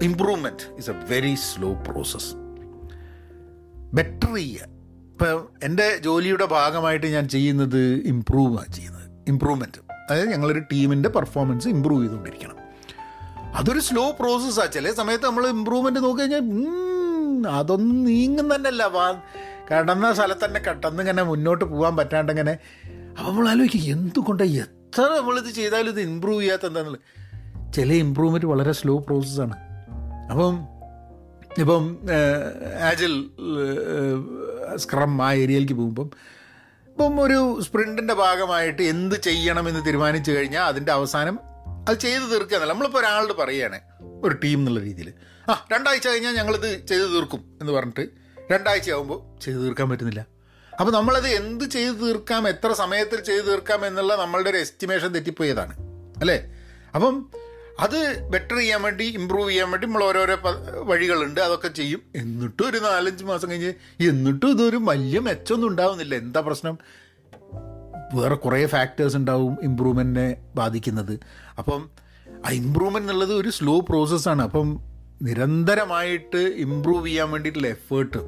improvement 0.04 0.78
is 0.78 0.90
a 0.90 0.92
very 0.92 1.34
slow 1.34 1.74
process 1.74 2.45
better 3.94 4.34
ചെയ്യുക 4.34 4.62
ഇപ്പം 5.12 5.48
എന്റെ 5.62 5.98
ജോലിയുടെ 6.04 6.44
ഭാഗമായിട്ട് 6.44 7.06
ഞാൻ 7.06 7.28
ചെയ്യുന്നത് 7.28 7.82
ഇമ്പ്രൂവ് 7.82 8.74
ചെയ്യുന്നത്. 8.74 9.10
ഇമ്പ്രൂവ്മെന്റ് 9.28 9.92
അതായത് 10.10 10.28
ഞങ്ങളൊരു 10.28 10.58
ടീമിന്റെ 10.58 11.08
പെർഫോമൻസ് 11.08 11.68
ഇമ്പ്രൂവ് 11.68 12.02
ചെയ്തുകൊണ്ടിരിക്കണം. 12.02 12.56
അതൊരു 13.54 13.78
സ്ലോ 13.78 14.16
പ്രോസസ്സാണ് 14.20 14.72
ചില 14.72 14.92
സമയത്ത് 14.92 15.24
നമ്മൾ 15.24 15.46
ഇമ്പ്രൂവ്മെന്റ് 15.46 16.00
നോക്കി 16.00 16.20
കഴിഞ്ഞാൽ 16.20 16.40
അതൊന്നും 17.48 18.04
നീങ്ങും 18.04 18.54
തന്നെയല്ല. 18.54 18.82
വാ 18.82 19.20
കടന്ന 19.72 20.12
സ്ഥലത്ത് 20.12 20.44
തന്നെ 20.44 20.60
കട്ടന്ന് 20.60 21.02
ഇങ്ങനെ 21.02 21.22
മുന്നോട്ട് 21.22 21.64
പോകാൻ 21.64 21.96
പറ്റാണ്ട് 21.96 22.32
അപ്പോൾ 22.32 22.50
അപ്പം 23.18 23.30
നമ്മൾ 23.30 23.48
ആലോചിക്കും 23.48 23.92
എന്തുകൊണ്ട് 23.92 24.42
എത്ര 24.42 25.02
നമ്മളിത് 25.02 25.50
ചെയ്താലും 25.54 25.88
ഇത് 25.88 26.00
ഇമ്പ്രൂവ് 26.00 26.42
ചെയ്യാത്ത 26.42 26.66
എന്താണെന്നുള്ളത് 26.66 27.72
ചില 27.72 27.92
ഇമ്പ്രൂവ്മെന്റ് 27.92 28.46
വളരെ 28.46 28.72
സ്ലോ 28.72 28.98
പ്രോസസ്സാണ് 28.98 29.56
അപ്പം 30.30 30.75
ഇപ്പം 31.58 31.98
ആജിൽ 32.82 33.30
സ്ക്രം 34.76 35.22
ആ 35.22 35.32
ഏരിയയിലേക്ക് 35.32 35.72
പോകുമ്പം 35.72 36.10
ഇപ്പം 36.88 37.20
ഒരു 37.20 37.58
സ്പ്രിന്റിന്റെ 37.62 38.14
ഭാഗമായിട്ട് 38.14 38.82
എന്ത് 38.82 39.14
ചെയ്യണമെന്ന് 39.14 39.86
തീരുമാനിച്ചു 39.86 40.32
കഴിഞ്ഞാൽ 40.32 40.62
അതിന്റെ 40.62 40.92
അവസാനം 40.92 41.38
അത് 41.88 41.98
ചെയ്ത് 41.98 42.22
തീർക്കുക 42.22 42.56
എന്നല്ല. 42.56 42.72
നമ്മളിപ്പോൾ 42.72 42.98
ഒരാളോട് 42.98 43.32
പറയുകയാണ് 43.32 43.80
ഒരു 44.22 44.34
ടീം 44.34 44.58
എന്നുള്ള 44.58 44.80
രീതിയിൽ 44.80 45.12
ആ 45.50 45.66
രണ്ടാഴ്ച 45.72 46.08
കഴിഞ്ഞാൽ 46.08 46.36
ഞങ്ങളിത് 46.36 46.86
ചെയ്ത് 46.86 47.12
തീർക്കും 47.12 47.58
എന്ന് 47.60 47.72
പറഞ്ഞിട്ട് 47.72 48.08
രണ്ടാഴ്ച 48.52 48.90
ആകുമ്പോൾ 48.90 49.40
ചെയ്ത് 49.40 49.60
തീർക്കാൻ 49.60 49.90
പറ്റുന്നില്ല. 49.90 50.26
അപ്പോൾ 50.80 50.92
നമ്മളത് 50.92 51.28
എന്ത് 51.28 51.64
ചെയ്ത് 51.64 52.00
തീർക്കാം 52.00 52.48
എത്ര 52.48 52.72
സമയത്തിൽ 52.72 53.20
ചെയ്ത് 53.20 53.46
തീർക്കാം 53.46 53.86
എന്നുള്ള 53.86 54.16
നമ്മളുടെ 54.16 54.50
ഒരു 54.50 54.56
എസ്റ്റിമേഷൻ 54.56 55.14
തെറ്റിപ്പോയതാണ്. 55.14 55.76
അല്ലേ? 56.20 56.56
അപ്പം 56.94 57.30
അത് 57.80 58.28
ബെറ്റർ 58.28 58.56
ചെയ്യാൻ 58.56 58.82
വേണ്ടി 58.82 59.04
ഇമ്പ്രൂവ് 59.04 59.50
ചെയ്യാൻ 59.50 59.70
വേണ്ടി 59.70 59.86
നമ്മൾ 59.86 60.04
ഓരോരോ 60.04 60.36
വഴികളുണ്ട് 60.82 61.40
അതൊക്കെ 61.40 61.68
ചെയ്യും. 61.68 62.02
എന്നിട്ടും 62.16 62.68
ഒരു 62.68 62.78
നാലഞ്ച് 62.78 63.24
മാസം 63.24 63.50
കഴിഞ്ഞ് 63.50 63.72
എന്നിട്ടും 64.08 64.50
ഇതൊരു 64.50 64.76
വലിയ 64.76 65.18
മെച്ചമൊന്നും 65.18 65.68
ഉണ്ടാവുന്നില്ല. 65.68 66.14
എന്താ 66.14 66.40
പ്രശ്നം? 66.40 66.78
വേറെ 68.14 68.34
കുറേ 68.34 68.66
ഫാക്ടേഴ്സ് 68.66 69.16
ഉണ്ടാവും 69.16 69.56
ഇമ്പ്രൂവ്മെന്റിനെ 69.62 70.36
ബാധിക്കുന്നത്. 70.54 71.20
അപ്പം 71.58 71.90
ആ 72.46 72.50
ഇമ്പ്രൂവ്മെന്റ് 72.50 73.12
എന്നുള്ളത് 73.12 73.34
ഒരു 73.34 73.50
സ്ലോ 73.50 73.80
പ്രോസസ്സാണ് 73.80 74.42
അപ്പം 74.42 74.80
നിരന്തരമായിട്ട് 75.22 76.36
ഇമ്പ്രൂവ് 76.36 77.06
ചെയ്യാൻ 77.06 77.30
വേണ്ടിയിട്ടുള്ള 77.30 77.68
എഫേർട്ട് 77.68 78.18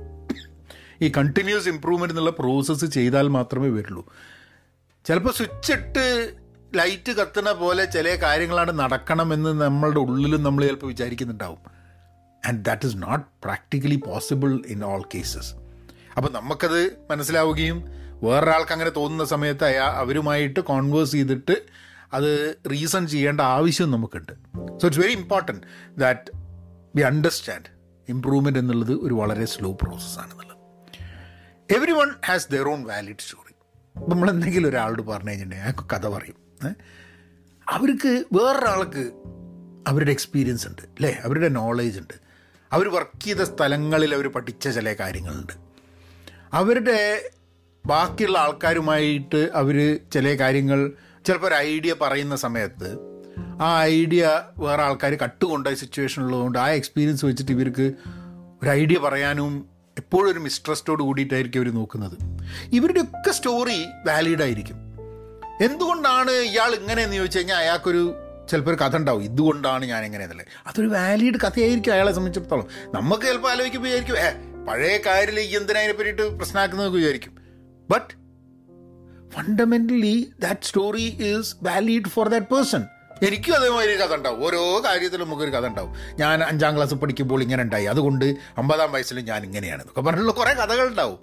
ഈ 1.04 1.12
കണ്ടിന്യൂസ് 1.16 1.68
ഇമ്പ്രൂവ്മെന്റ് 1.68 2.12
എന്നുള്ള 2.12 2.30
പ്രോസസ്സ് 2.30 2.86
ചെയ്താൽ 2.86 3.28
മാത്രമേ 3.28 3.68
വരുള്ളൂ. 3.68 4.12
ചിലപ്പോൾ 5.04 5.32
സ്വിച്ച് 5.32 5.72
ഇട്ട് 5.72 6.34
ലൈറ്റ് 6.74 7.12
കത്തണ 7.12 7.52
പോലെ 7.52 7.84
ചില 7.84 8.16
കാര്യങ്ങളാണ് 8.22 8.78
നടക്കണമെന്ന് 8.78 9.60
നമ്മളുടെ 9.62 9.98
ഉള്ളിലും 9.98 10.42
നമ്മൾ 10.42 10.66
ചിലപ്പോൾ 10.66 10.86
വിചാരിക്കുന്നുണ്ടാവും. 10.86 11.58
And 12.46 12.64
that 12.64 12.86
is 12.86 12.96
not 13.02 13.26
practically 13.44 13.96
possible 14.06 14.62
in 14.66 14.84
all 14.84 15.02
cases 15.14 15.54
അപ്പോൾ 16.16 16.32
നമുക്കത് 16.32 16.96
മനസ്സിലാവുകയും 17.10 17.84
വേറൊരാൾക്ക് 18.24 18.72
അങ്ങനെ 18.72 18.90
തോന്നുന്ന 18.90 19.24
സമയത്ത് 19.24 19.64
അയാ 19.64 19.84
അവരുമായിട്ട് 19.84 20.60
കോൺവേഴ്സ് 20.60 21.12
ചെയ്തിട്ട് 21.12 21.56
അത് 22.12 22.60
റീസൺ 22.70 23.06
ചെയ്യേണ്ട 23.06 23.40
ആവശ്യം 23.40 23.90
നമുക്കുണ്ട്. 23.90 24.32
So 24.80 24.86
it's 24.86 25.00
very 25.00 25.12
important 25.12 25.62
that 25.98 26.30
we 26.96 27.02
understand 27.02 27.68
improvement 28.08 28.58
എന്നുള്ളത് 28.58 28.92
ഒരു 28.92 29.14
വളരെ 29.14 29.44
slow 29.44 29.72
പ്രോസസ്സാണെന്നുള്ളത് 29.72 30.54
every 31.76 31.92
one 31.92 32.10
has 32.26 32.52
their 32.52 32.68
own 32.68 32.84
valid 32.84 33.18
story 33.18 33.54
നമ്മൾ 34.08 34.30
എന്തെങ്കിലും 34.30 34.68
ഒരാളോട് 34.68 35.02
പറഞ്ഞു 35.02 35.30
കഴിഞ്ഞിട്ടുണ്ടെങ്കിൽ 35.30 35.66
അയാൾക്ക് 35.66 35.96
കഥ 35.96 36.06
പറയും? 36.08 36.47
അവർക്ക് 37.68 38.24
വേറൊരാൾക്ക് 38.32 39.12
അവരുടെ 39.88 40.10
എക്സ്പീരിയൻസ് 40.10 40.68
ഉണ്ട് 40.68 40.82
അല്ലേ? 40.82 41.20
അവരുടെ 41.24 41.48
നോളേജ് 41.48 41.98
ഉണ്ട്. 41.98 42.14
അവർ 42.72 42.88
വർക്ക് 42.88 43.24
ചെയ്ത 43.24 43.36
സ്ഥലങ്ങളിൽ 43.36 44.14
അവർ 44.14 44.28
പഠിച്ച 44.28 44.68
ചില 44.68 44.92
കാര്യങ്ങളുണ്ട്. 44.92 45.52
അവരുടെ 46.52 47.30
ബാക്കിയുള്ള 47.86 48.38
ആൾക്കാരുമായിട്ട് 48.38 49.50
അവർ 49.54 50.00
ചില 50.12 50.34
കാര്യങ്ങൾ 50.40 50.92
ചിലപ്പോൾ 51.26 51.46
ഒരു 51.46 51.54
ഐഡിയ 51.54 51.94
പറയുന്ന 52.02 52.36
സമയത്ത് 52.36 52.96
ആ 53.60 53.82
ഐഡിയ 53.84 54.42
വേറെ 54.58 54.82
ആൾക്കാർ 54.82 55.14
കട്ടുകൊണ്ട 55.14 55.68
സിറ്റുവേഷൻ 55.68 56.22
ഉള്ളതുകൊണ്ട് 56.22 56.58
ആ 56.58 56.68
എക്സ്പീരിയൻസ് 56.68 57.24
വെച്ചിട്ട് 57.24 57.52
ഇവർക്ക് 57.52 57.92
ഒരു 58.62 58.68
ഐഡിയ 58.68 58.98
പറയാനും 58.98 59.66
എപ്പോഴും 59.98 60.32
ഒരു 60.32 60.38
മിസ്ട്രസ്റ്റോട് 60.38 61.02
കൂടിയിട്ടായിരിക്കും 61.02 61.60
അവർ 61.60 61.74
നോക്കുന്നത്. 61.74 62.18
ഇവരുടെയൊക്കെ 62.72 63.30
സ്റ്റോറി 63.30 63.84
വാലിഡ് 64.06 64.42
ആയിരിക്കും. 64.42 64.87
എന്തുകൊണ്ടാണ് 65.60 66.30
ഇയാൾ 66.30 66.74
ഇങ്ങനെയെന്ന് 66.74 67.16
ചോദിച്ചു 67.16 67.38
കഴിഞ്ഞാൽ 67.38 67.56
അയാൾക്കൊരു 67.56 68.14
ചിലപ്പോൾ 68.50 68.70
ഒരു 68.70 68.78
കഥ 68.84 68.96
ഉണ്ടാവും. 68.96 69.22
ഇതുകൊണ്ടാണ് 69.22 69.84
ഞാൻ 69.84 70.04
എങ്ങനെ 70.04 70.24
എന്നുള്ളത് 70.24 70.46
അതൊരു 70.66 70.86
വാലിഡ് 70.86 71.34
കഥയായിരിക്കും 71.34 71.92
അയാളെ 71.92 72.12
സംബന്ധിച്ചിടത്തോളം. 72.12 72.68
നമുക്ക് 72.94 73.22
ചിലപ്പോൾ 73.22 73.50
ആലോചിക്കുമ്പോൾ 73.50 73.88
വിചാരിക്കും 73.88 74.18
ഏ 74.18 74.30
പഴയ 74.64 74.96
കാര്യത്തിൽ 74.96 75.40
ഈ 75.40 75.56
എന്തിനാ 75.56 75.92
പറ്റിയിട്ട് 75.98 76.36
പ്രശ്നമാക്കുന്നതൊക്കെ 76.36 76.98
വിചാരിക്കും. 76.98 77.36
But 77.90 78.14
fundamentally 79.34 80.32
that 80.38 80.60
story 80.64 81.16
is 81.20 81.56
valid 81.62 82.08
for 82.08 82.28
that 82.28 82.54
person 82.54 82.84
എനിക്കും 83.22 83.54
അതേമാതിരി 83.54 83.96
കഥ 83.96 84.14
ഉണ്ടാവും. 84.14 84.44
ഓരോ 84.44 84.82
കാര്യത്തിലും 84.84 85.26
നമുക്കൊരു 85.26 85.50
കഥ 85.50 85.66
ഉണ്ടാവും. 85.66 85.94
ഞാൻ 86.18 86.42
അഞ്ചാം 86.42 86.76
ക്ലാസ് 86.76 86.94
പഠിക്കുമ്പോൾ 86.94 87.42
ഇങ്ങനെ 87.42 87.62
ഉണ്ടായി. 87.62 87.84
അതുകൊണ്ട് 87.84 88.24
അമ്പതാം 88.58 88.92
വയസ്സിലും 88.92 89.24
ഞാൻ 89.24 89.44
ഇങ്ങനെയാണ് 89.44 89.82
എന്നൊക്കെ 89.82 90.00
പറഞ്ഞിട്ടുള്ള 90.00 90.32
കുറേ 90.32 90.52
കഥകൾ 90.52 90.88
ഉണ്ടാവും. 90.88 91.18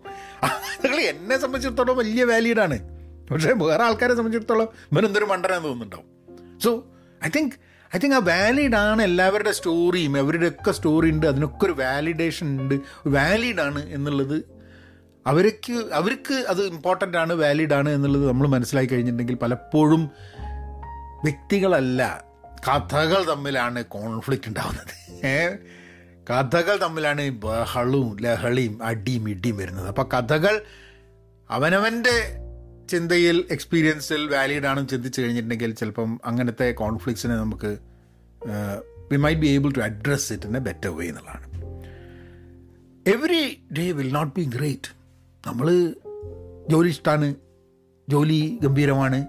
കഥകൾ 0.45 0.95
എന്നെ 0.95 1.37
സംബന്ധിച്ചിടത്തോളം 1.37 1.97
വലിയ 1.97 2.23
വാലിഡാണ് 2.23 2.94
പക്ഷേ 3.31 3.51
വേറെ 3.51 3.83
ആൾക്കാരെ 3.83 4.15
സംബന്ധിച്ചിടത്തോളം 4.15 4.67
ഇവനെന്തൊരു 4.91 5.25
മണ്ടനെന്ന് 5.25 5.63
തോന്നുന്നുണ്ടാവും. 5.63 6.59
So 6.59 6.85
I 7.25 7.29
think 7.35 7.53
I 7.95 7.99
think 7.99 8.15
ആ 8.15 8.19
വാലിഡ് 8.19 8.75
ആണ് 8.75 9.01
എല്ലാവരുടെ 9.01 9.51
സ്റ്റോറിയും 9.51 10.17
അവരുടെ 10.17 10.47
ഒക്കെ 10.47 10.71
സ്റ്റോറി 10.71 11.09
ഉണ്ട് 11.09 11.25
അതിനൊക്കെ 11.25 11.65
ഒരു 11.65 11.71
വാലിഡേഷൻ 11.71 12.61
ഉണ്ട്. 12.61 12.75
വാലിഡ് 13.07 13.61
ആണ് 13.61 13.89
എന്നുള്ളത് 13.89 14.55
അവർക്ക് 15.27 15.93
അവർക്ക് 15.93 16.45
അത് 16.47 16.61
ഇമ്പോർട്ടന്റ് 16.65 17.17
ആണ് 17.17 17.33
വാലിഡ് 17.33 17.73
ആണ് 17.73 17.89
എന്നുള്ളത് 17.89 18.27
നമ്മൾ 18.27 18.47
മനസ്സിലാക്കി 18.47 18.91
കഴിഞ്ഞിട്ടുണ്ടെങ്കിൽ 18.91 19.35
പലപ്പോഴും 19.35 20.11
വ്യക്തികളല്ല 21.23 22.23
കഥകൾ 22.67 23.29
തമ്മിലാണ് 23.29 23.85
കോൺഫ്ലിക്റ്റ് 23.85 24.47
ഉണ്ടാവുന്നത്. 24.47 25.57
കഥകൾ 26.29 26.77
തമ്മിലാണ് 26.81 27.29
ബഹളും 27.29 28.17
ലഹളിയും 28.21 28.83
അടിയും 28.83 29.29
ഇടിയും 29.29 29.57
വരുന്നത്. 29.57 29.87
അപ്പോൾ 29.87 30.09
കഥകൾ 30.17 30.61
അവനവന്റെ 31.49 32.44
ചിന്തയിൽ 32.89 33.45
എക്സ്പീരിയൻസിൽ 33.49 34.29
വാലിഡ് 34.29 34.65
ആണെന്ന് 34.65 34.89
ചിന്തിച്ച് 34.89 35.21
കഴിഞ്ഞിട്ടുണ്ടെങ്കിൽ 35.21 35.71
ചിലപ്പം 35.71 36.19
അങ്ങനത്തെ 36.25 36.71
കോൺഫ്ലിക്ട്സിനെ 36.71 37.35
നമുക്ക് 37.35 37.77
we 39.11 39.17
might 39.17 39.41
be 39.41 39.47
able 39.47 39.71
to 39.71 39.79
address 39.79 40.33
it 40.33 40.45
in 40.45 40.57
a 40.57 40.59
better 40.59 40.89
way 40.89 41.07
എന്നുള്ളതാണ്. 41.07 41.45
Every 43.07 43.43
day 43.77 43.91
will 43.91 44.13
not 44.13 44.39
be 44.39 44.41
great 44.55 44.91
നമ്മൾ 45.47 45.67
ജോലി 46.69 46.89
ഇഷ്ടമാണ് 46.89 47.35
ജോലി 48.09 48.59
ഗംഭീരമാണ് 48.63 49.27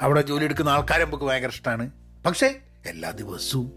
അവിടെ 0.00 0.20
ജോലി 0.20 0.44
എടുക്കുന്ന 0.44 0.70
ആൾക്കാരെ 0.70 1.04
നമുക്ക് 1.04 1.24
ഭയങ്കര 1.24 1.48
ഇഷ്ടമാണ് 1.48 1.90
പക്ഷേ 2.26 2.48
എല്ലാ 2.86 3.10
ദിവസവും 3.10 3.72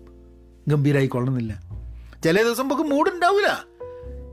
ഗംഭീരമായിക്കൊള്ളുന്നില്ല 0.67 1.53
ചില 2.23 2.43
ദിവസം 2.43 2.63
നമുക്ക് 2.63 2.81
മൂഡ് 2.81 3.09
ഉണ്ടാവില്ല 3.09 3.65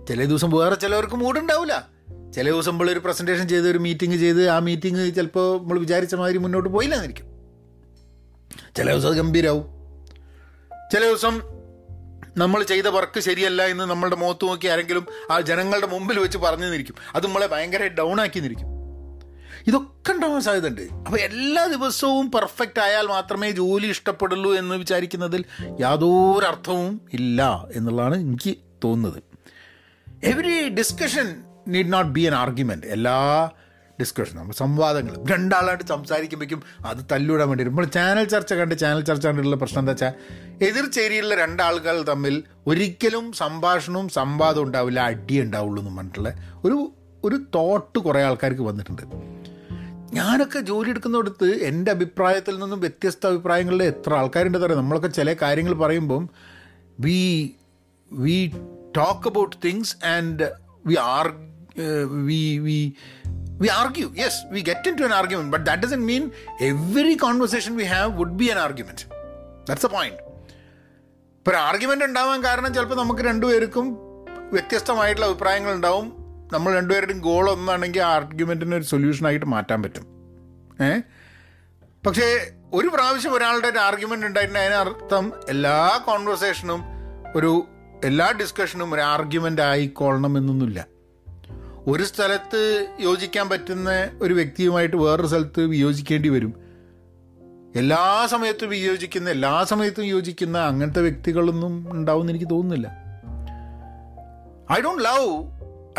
ചില 0.08 0.24
ദിവസം 0.24 0.50
വേറെ 0.50 0.74
ചിലവർക്ക് 0.74 1.14
മൂടുണ്ടാവില്ല 1.16 1.93
ചില 2.34 2.50
ദിവസം 2.50 2.72
നമ്മൾ 2.72 2.90
ഒരു 2.90 2.98
പ്രസന്റേഷൻ 2.98 3.48
ചെയ്ത് 3.48 3.70
ഒരു 3.70 3.78
മീറ്റിംഗ് 3.78 4.16
ചെയ്ത് 4.16 4.48
ആ 4.50 4.58
മീറ്റിംഗ് 4.58 5.14
ചിലപ്പോൾ 5.14 5.60
നമ്മൾ 5.60 5.78
വിചാരിച്ച 5.78 6.14
മാതിരി 6.14 6.38
മുന്നോട്ട് 6.38 6.68
പോയില്ലന്നിരിക്കും. 6.68 7.26
ചില 8.76 8.90
ദിവസം 8.92 9.08
അത് 9.08 9.16
ഗംഭീരാവും. 9.16 9.66
ചില 10.92 11.02
ദിവസം 11.04 11.34
നമ്മൾ 12.36 12.62
ചെയ്ത 12.62 12.86
വർക്ക് 12.86 13.20
ശരിയല്ല 13.20 13.66
എന്ന് 13.66 13.84
നമ്മളുടെ 13.84 14.16
മുഖത്ത് 14.16 14.44
നോക്കി 14.44 14.66
ആരെങ്കിലും 14.66 15.06
ആ 15.30 15.40
ജനങ്ങളുടെ 15.40 15.86
മുമ്പിൽ 15.86 16.18
വെച്ച് 16.18 16.38
പറഞ്ഞു 16.38 16.64
നിന്നിരിക്കും 16.64 16.94
അത് 17.14 17.26
നമ്മളെ 17.26 17.46
ഭയങ്കര 17.46 17.86
ഡൗൺ 17.86 18.20
ആക്കി 18.20 18.38
നിന്നിരിക്കും 18.38 18.70
ഇതൊക്കെ 19.66 20.12
ഉണ്ടാവാൻ 20.12 20.40
സാധ്യതയുണ്ട്. 20.40 20.80
അപ്പോൾ 20.80 21.18
എല്ലാ 21.18 21.66
ദിവസവും 21.66 22.30
പെർഫെക്റ്റ് 22.30 22.80
ആയാൽ 22.80 23.06
മാത്രമേ 23.06 23.50
ജോലി 23.50 23.86
ഇഷ്ടപ്പെടുള്ളൂ 23.86 24.54
എന്ന് 24.54 24.74
വിചാരിക്കുന്നതിൽ 24.74 25.44
യാതൊരർത്ഥവും 25.80 27.00
ഇല്ല 27.12 27.66
എന്നുള്ളതാണ് 27.74 28.16
എനിക്ക് 28.16 28.54
തോന്നുന്നത്. 28.84 29.22
Every 30.24 30.68
discussion 30.68 31.28
need 31.68 31.92
not 31.92 32.10
be 32.10 32.20
an 32.20 32.34
argument 32.34 32.86
എല്ലാ 32.86 33.50
ഡിസ്കഷൻ 34.00 34.36
നമ്മൾ 34.36 34.52
സംവാദങ്ങൾ. 34.52 35.14
രണ്ടാളായിട്ട് 35.30 35.84
സംസാരിക്കുമ്പോഴേക്കും 35.84 36.62
അത് 36.86 36.96
തല്ലിവിടാൻ 37.12 37.48
വേണ്ടി. 37.48 37.64
നമ്മൾ 37.64 37.84
ചാനൽ 37.84 38.24
ചർച്ച 38.24 38.54
കണ്ട് 38.54 38.78
ചാനൽ 38.78 39.00
ചർച്ച 39.00 39.26
കണ്ടിട്ടുള്ള 39.26 39.56
പ്രശ്നം 39.56 39.78
എന്താ 39.78 39.92
വെച്ചാൽ 39.92 40.12
എതിർ 40.64 40.90
ചേരിയിലുള്ള 40.90 41.34
രണ്ടാളുകൾ 41.34 42.02
തമ്മിൽ 42.02 42.44
ഒരിക്കലും 42.66 43.32
സംഭാഷണവും 43.32 44.08
സംവാദവും 44.08 44.64
ഉണ്ടാവില്ല 44.64 45.00
അടി 45.00 45.40
ഉണ്ടാവുള്ളൂ 45.40 45.82
എന്ന് 45.82 45.96
പറഞ്ഞിട്ടുള്ള 45.96 46.32
ഒരു 46.64 46.92
ഒരു 47.24 47.36
തോട്ട് 47.54 47.98
കുറേ 47.98 48.22
ആൾക്കാർക്ക് 48.22 48.62
വന്നിട്ടുണ്ട്. 48.62 49.02
ഞാനൊക്കെ 50.14 50.60
ജോലി 50.60 50.90
എടുക്കുന്നിടത്ത് 50.90 51.44
എന്റെ 51.44 51.90
അഭിപ്രായത്തിൽ 51.90 52.58
നിന്നും 52.58 52.80
വ്യത്യസ്ത 52.80 53.26
അഭിപ്രായങ്ങളിൽ 53.26 53.82
എത്ര 53.82 54.14
ആൾക്കാരുണ്ട് 54.14 54.58
അറിയാം. 54.58 54.78
നമ്മളൊക്കെ 54.78 55.08
ചില 55.08 55.32
കാര്യങ്ങൾ 55.32 55.74
പറയുമ്പം 55.74 56.30
we 57.00 57.54
we 58.12 58.50
talk 58.96 59.28
about 59.28 59.56
things 59.64 60.06
and 60.06 60.50
we 60.86 60.96
are 61.00 61.53
we 62.08 62.58
we 62.58 62.94
we 63.60 63.68
argue 63.68 64.14
yes 64.16 64.52
we 64.52 64.60
get 64.60 64.88
into 64.96 65.02
an 65.02 65.12
argument 65.12 65.52
but 65.52 65.66
that 65.66 65.82
doesn't 65.82 66.06
mean 66.06 66.30
every 66.60 67.14
conversation 67.14 67.76
we 67.76 67.84
have 67.84 68.16
would 68.16 68.32
be 68.32 68.44
an 68.44 68.58
argument 68.58 69.00
that's 69.66 69.86
a 69.86 69.88
point 69.88 70.18
ഇപ്പോൾ 71.38 71.50
ഒരു 71.50 71.56
argument 71.56 72.04
ഉണ്ടാവാൻ 72.04 72.44
കാരണം 72.44 72.74
ചിലപ്പോൾ 72.74 72.94
നമുക്ക് 72.94 73.20
രണ്ടുപേർക്കും 73.20 73.98
വ്യത്യസ്തമായിട്ടുള്ള 74.52 75.26
അഭിപ്രായങ്ങൾ 75.26 75.72
ഉണ്ടാവും. 75.72 76.12
നമ്മൾ 76.52 76.74
രണ്ടുപേരുടെയും 76.74 77.20
ഗോൾ 77.20 77.50
ഒന്നാണെങ്കിൽ 77.50 78.00
ആ 78.00 78.14
ആർഗ്യുമെന്റിന് 78.14 78.74
ഒരു 78.74 78.82
സൊല്യൂഷനായിട്ട് 78.82 79.46
മാറ്റാൻ 79.46 79.82
പറ്റും. 79.82 80.06
ഏ? 80.84 81.00
പക്ഷേ 82.06 82.52
ഒരു 82.72 82.88
പ്രാവശ്യം 82.88 83.32
ഒരാളുടെ 83.32 83.68
ഒരു 83.68 83.78
ആർഗ്യുമെന്റ് 83.78 84.26
ഉണ്ടായിട്ടുണ്ടെങ്കിൽ 84.26 84.76
അതിനർത്ഥം 84.76 85.32
എല്ലാ 85.48 86.02
കോൺവെർസേഷനും 86.06 86.84
ഒരു 87.36 87.66
എല്ലാ 88.04 88.30
ഡിസ്കഷനും 88.30 88.94
ഒരു 88.94 89.00
ആർഗ്യുമെന്റ് 89.00 89.62
ആയിക്കൊള്ളണം 89.62 90.38
എന്നൊന്നുമില്ല. 90.38 90.86
ഒരു 91.86 92.02
സ്ഥലത്ത് 92.02 92.86
യോജിക്കാൻ 93.00 93.48
പറ്റുന്ന 93.48 94.10
ഒരു 94.22 94.34
വ്യക്തിയുമായിട്ട് 94.34 94.96
വേറൊരു 94.96 95.26
സ്ഥലത്ത് 95.26 95.60
വിയോജിക്കേണ്ടി 95.60 96.28
വരും. 96.28 96.54
എല്ലാ 97.76 98.26
സമയത്തും 98.26 98.68
വിയോജിക്കുന്ന 98.68 99.30
എല്ലാ 99.30 99.64
സമയത്തും 99.64 100.04
യോജിക്കുന്ന 100.04 100.58
അങ്ങനത്തെ 100.58 101.00
വ്യക്തികളൊന്നും 101.00 101.92
ഉണ്ടാവും 101.92 102.30
എനിക്ക് 102.30 102.50
തോന്നുന്നില്ല. 102.50 102.86
I 104.72 104.80
don't 104.80 105.04
love 105.04 105.44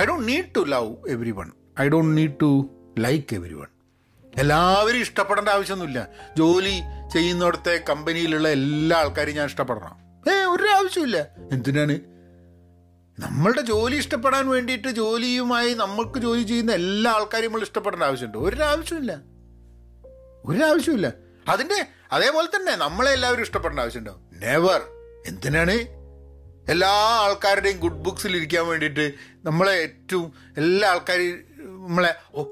I 0.02 0.06
don't 0.06 0.28
need 0.28 0.56
to 0.56 0.60
love 0.60 0.96
every 1.08 1.32
one 1.32 1.52
I 1.80 1.90
don't 1.90 2.18
need 2.18 2.32
to 2.42 2.70
like 3.00 3.36
every 3.36 3.54
one 3.54 3.68
എല്ലാവരും 4.40 5.00
ഇഷ്ടപ്പെടേണ്ട 5.00 5.50
ആവശ്യമൊന്നുമില്ല. 5.50 6.08
ജോലി 6.38 6.82
ചെയ്യുന്നിടത്തെ 7.14 7.84
കമ്പനിയിലുള്ള 7.90 8.50
എല്ലാ 8.50 8.98
ആൾക്കാരെയും 8.98 9.38
ഞാൻ 9.38 9.46
ഇഷ്ടപ്പെടണം. 9.46 9.96
ഏ 10.32 10.36
ഒരു 10.36 10.64
ആവശ്യമില്ല 10.64 11.28
എന്തിനാണ്? 11.52 12.15
നമ്മളുടെ 13.20 13.62
ജോലി 13.62 13.96
ഇഷ്ടപ്പെടാൻ 13.96 14.50
വേണ്ടിയിട്ട് 14.50 14.88
ജോലിയുമായി 14.88 15.74
നമ്മൾക്ക് 15.74 16.20
ജോലി 16.20 16.44
ചെയ്യുന്ന 16.44 16.72
എല്ലാ 16.72 17.12
ആൾക്കാരും 17.12 17.48
നമ്മൾ 17.48 17.62
ഇഷ്ടപ്പെടേണ്ട 17.62 18.04
ആവശ്യമുണ്ട്. 18.04 18.38
ഒരാവശ്യമില്ല 18.38 19.14
ഒരാവശ്യമില്ല 20.46 21.14
അതിന്റെ 21.50 21.88
അതേപോലെ 22.12 22.48
തന്നെ 22.56 22.76
നമ്മളെ 22.76 23.12
എല്ലാവരും 23.12 23.42
ഇഷ്ടപ്പെടേണ്ട 23.42 23.80
ആവശ്യമുണ്ടാവും 23.80 24.22
നെവർ 24.40 24.82
എന്തിനാണ്? 25.26 25.76
എല്ലാ 26.70 26.92
ആൾക്കാരുടെയും 27.26 27.80
ഗുഡ് 27.80 28.04
ബുക്സിൽ 28.06 28.36
ഇരിക്കാൻ 28.38 28.68
വേണ്ടിയിട്ട് 28.68 29.14
നമ്മളെ 29.44 29.72
ഏറ്റവും 29.72 30.34
എല്ലാ 30.58 30.90
ആൾക്കാരും 30.90 31.34
നമ്മളെ 31.88 32.16
ഓ 32.36 32.44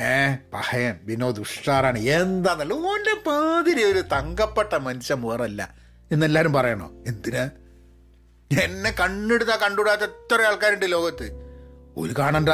ഏ 0.00 0.34
പഹയൻ 0.54 1.00
വിനോദ് 1.02 1.40
ഉഷാറാണ്. 1.40 1.98
എന്താന്നല്ല 1.98 2.72
ഓന്റെ 2.72 3.14
പാതിരി 3.26 3.82
ഒരു 3.84 3.98
തങ്കപ്പെട്ട 3.98 4.74
മനുഷ്യൻ 4.74 5.22
വേറല്ല. 5.22 5.74
എന്നെല്ലാവരും 6.10 6.52
പറയണോ? 6.52 6.90
എന്തിനാ? 7.06 7.50
എന്നെ 8.60 8.90
കണ്ണെടുത്താ 8.90 9.56
കണ്ടുവിടാത്ത 9.56 10.02
എത്ര 10.02 10.42
ആൾക്കാരുണ്ട് 10.42 10.92
ലോകത്ത്. 10.92 11.30
ഒരു 11.96 12.14
കാണണ്ട. 12.18 12.48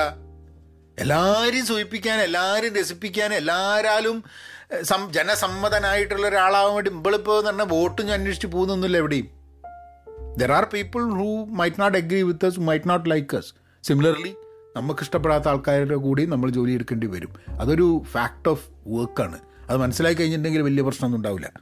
എല്ലാവരെയും 0.99 1.67
സൂചിപ്പിക്കാൻ 1.67 2.21
എല്ലാവരും 2.21 2.77
രസിപ്പിക്കാൻ 2.77 3.35
എല്ലാവരാലും 3.35 4.25
സം 4.83 5.13
ജനസമ്മതനായിട്ടുള്ള 5.13 6.27
ഒരാളാവാൻ 6.29 6.75
വേണ്ടി 6.75 6.91
ഇമ്പളിപ്പോ 6.91 7.39
എന്ന് 7.39 7.51
പറഞ്ഞാൽ 7.51 7.65
വോട്ടും 7.65 8.13
അന്വേഷിച്ച് 8.13 8.47
പോകുന്നൊന്നുമില്ല 8.47 8.99
എവിടെയും. 8.99 9.29
There 10.37 10.53
are 10.53 10.65
people 10.65 11.01
who 11.03 11.45
might 11.45 11.81
not 11.81 11.99
agree 11.99 12.23
with 12.23 12.51
us 12.51 12.61
might 12.61 12.91
not 12.91 13.11
like 13.11 13.37
us. 13.37 13.45
Similarly 13.85 14.35
നമുക്ക് 14.77 15.01
ഇഷ്ടപ്പെടാത്ത 15.01 15.49
ആൾക്കാരുടെ 15.49 15.95
കൂടി 15.95 16.27
നമ്മൾ 16.27 16.51
ജോലി 16.51 16.73
എടുക്കേണ്ടി 16.73 17.07
വരും. 17.07 17.59
അതൊരു 17.61 18.03
ഫാക്ട് 18.13 18.49
ഓഫ് 18.49 18.69
വർക്കാണ് 18.87 19.39
അത് 19.69 19.77
മനസ്സിലാക്കി 19.77 20.21
കഴിഞ്ഞിട്ടുണ്ടെങ്കിൽ 20.21 20.63
വലിയ 20.63 20.83
പ്രശ്നമൊന്നും 20.83 21.19
ഉണ്ടാവില്ല. 21.19 21.53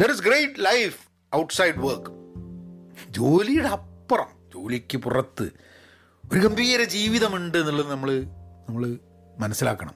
There 0.00 0.10
is 0.10 0.22
great 0.22 0.52
life 0.58 0.98
outside 1.34 1.78
work 1.78 2.21
ജോലിയുടെ 3.10 3.68
അപ്പുറം 3.68 4.26
ജോലിക്ക് 4.54 4.96
പുറത്ത് 4.98 5.50
ഒരു 6.32 6.40
ഗംഭീര 6.40 6.82
ജീവിതമുണ്ട് 6.82 7.58
എന്നുള്ളത് 7.58 7.90
നമ്മൾ 7.90 8.22
നമ്മൾ 8.68 8.98
മനസ്സിലാക്കണം. 9.38 9.94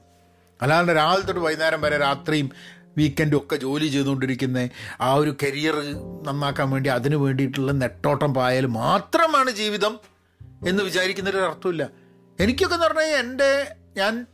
അല്ലാണ്ട് 0.61 0.91
രാവിലെ 0.91 1.25
തൊട്ട് 1.25 1.41
വൈകുന്നേരം 1.41 1.81
വരെ 1.81 1.97
രാത്രിയും 1.97 2.51
വീക്കെൻഡും 2.97 3.37
ഒക്കെ 3.37 3.55
ജോലി 3.55 3.87
ചെയ്തുകൊണ്ടിരിക്കുന്ന 3.87 4.69
ആ 5.01 5.13
ഒരു 5.13 5.35
കരിയർ 5.43 5.75
നന്നാക്കാൻ 6.23 6.69
വേണ്ടി 6.69 6.89
അതിന് 6.89 7.15
വേണ്ടിയിട്ടുള്ള 7.15 7.71
നെട്ടോട്ടം 7.71 8.33
പായൽ 8.33 8.65
മാത്രമാണ് 8.65 9.51
ജീവിതം 9.51 9.99
എന്ന് 10.67 10.83
വിചാരിക്കുന്നൊരു 10.83 11.37
അർത്ഥമില്ല. 11.37 11.89
എനിക്കൊക്കെ 12.39 12.75
എന്ന് 12.75 12.87
പറഞ്ഞാൽ 12.87 13.03
എന്റെ 13.03 13.75
ഞാൻ 13.97 14.25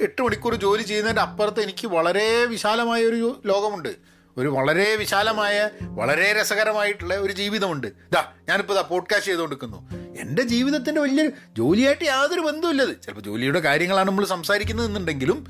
എട്ട് 0.00 0.22
മണിക്കൂർ 0.22 0.54
ജോലി 0.54 0.82
ചെയ്യുന്നതിന്റെ 0.82 1.22
അപ്പുറത്ത് 1.22 1.60
എനിക്ക് 1.60 1.86
വളരെ 1.86 2.44
വിശാലമായ 2.44 3.04
ഒരു 3.04 3.42
ലോകമുണ്ട്. 3.46 4.13
ഒരു 4.38 4.48
വളരെ 4.48 4.96
വിശാലമായ 4.96 5.70
വളരെ 5.82 6.32
രസകരമായിട്ടുള്ള 6.32 7.14
ഒരു 7.14 7.32
ജീവിതമുണ്ട്. 7.32 7.86
ഇതാ 7.86 8.24
ഞാനിപ്പോൾ 8.48 8.72
ഇതാ 8.72 8.82
പോഡ്കാസ്റ്റ് 8.82 9.26
ചെയ്തുകൊണ്ടിരിക്കുന്നു. 9.26 9.90
എന്റെ 10.20 10.42
ജീവിതത്തിന്റെ 10.42 11.00
വലിയൊരു 11.00 11.30
ജോലിയായിട്ട് 11.58 12.04
യാതൊരു 12.04 12.40
ബന്ധമില്ലത് 12.40 12.88
ചിലപ്പോൾ 12.88 13.22
ജോലിയുടെ 13.22 13.60
കാര്യങ്ങളാണ് 13.60 14.08
നമ്മൾ 14.08 14.24
സംസാരിക്കുന്നത് 14.24 14.86
എന്നുണ്ടെങ്കിലും 14.86 15.46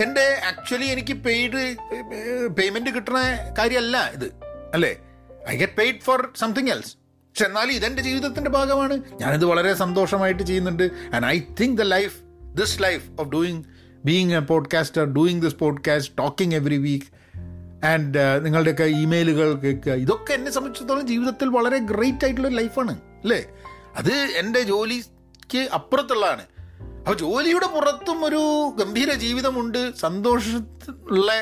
എന്റെ 0.00 0.40
ആക്ച്വലി 0.46 0.84
എനിക്ക് 0.84 1.12
പെയ്ഡ് 1.12 1.76
പേയ്മെന്റ് 2.46 2.90
കിട്ടുന്ന 2.90 3.18
കാര്യമല്ല 3.58 4.10
ഇത്. 4.14 4.32
അല്ലേ? 4.74 4.96
I 5.48 5.56
get 5.56 5.72
paid 5.72 6.00
for 6.00 6.32
something 6.36 6.70
else 6.70 6.94
പക്ഷെ 6.94 7.44
എന്നാലും 7.44 7.72
ഇതെന്റെ 7.72 8.02
ജീവിതത്തിന്റെ 8.02 8.50
ഭാഗമാണ്. 8.50 9.02
ഞാനിത് 9.20 9.44
വളരെ 9.44 9.74
സന്തോഷമായിട്ട് 9.74 10.42
ചെയ്യുന്നുണ്ട്. 10.42 10.90
And 11.14 11.26
I 11.26 11.40
think 11.60 11.78
the 11.78 11.82
life 11.82 12.16
this 12.54 12.82
life 12.82 13.10
of 13.20 13.28
doing 13.28 13.64
being 14.04 14.32
a 14.32 14.38
podcaster 14.38 15.04
doing 15.04 15.42
this 15.42 15.54
podcast 15.54 16.18
talking 16.18 16.54
every 16.54 16.76
week 16.76 17.06
and 17.84 18.44
നിങ്ങളുടെയൊക്കെ 18.44 18.84
ഇമെയിലുകൾ 18.84 19.54
കേൾക്കുക. 19.54 19.92
ഇതൊക്കെ 19.92 20.32
എന്നെ 20.32 20.50
സംബന്ധിച്ചിടത്തോളം 20.50 21.06
ജീവിതത്തിൽ 21.06 21.48
വളരെ 21.48 21.78
ഗ്രേറ്റ് 21.78 22.24
ആയിട്ടുള്ള 22.24 22.48
ലൈഫാണ് 22.48 22.94
അല്ലേ? 22.94 23.46
അത് 23.96 24.12
എന്റെ 24.12 24.62
ജോലിക്ക് 24.62 25.68
അപ്പുറത്തുള്ളതാണ്. 25.74 26.42
അപ്പോൾ 26.98 27.16
ജോലിയുടെ 27.16 27.66
പുറത്തും 27.66 28.24
ഒരു 28.24 28.72
ഗംഭീര 28.78 29.12
ജീവിതമുണ്ട്. 29.12 29.96
സന്തോഷമുള്ള 29.96 31.32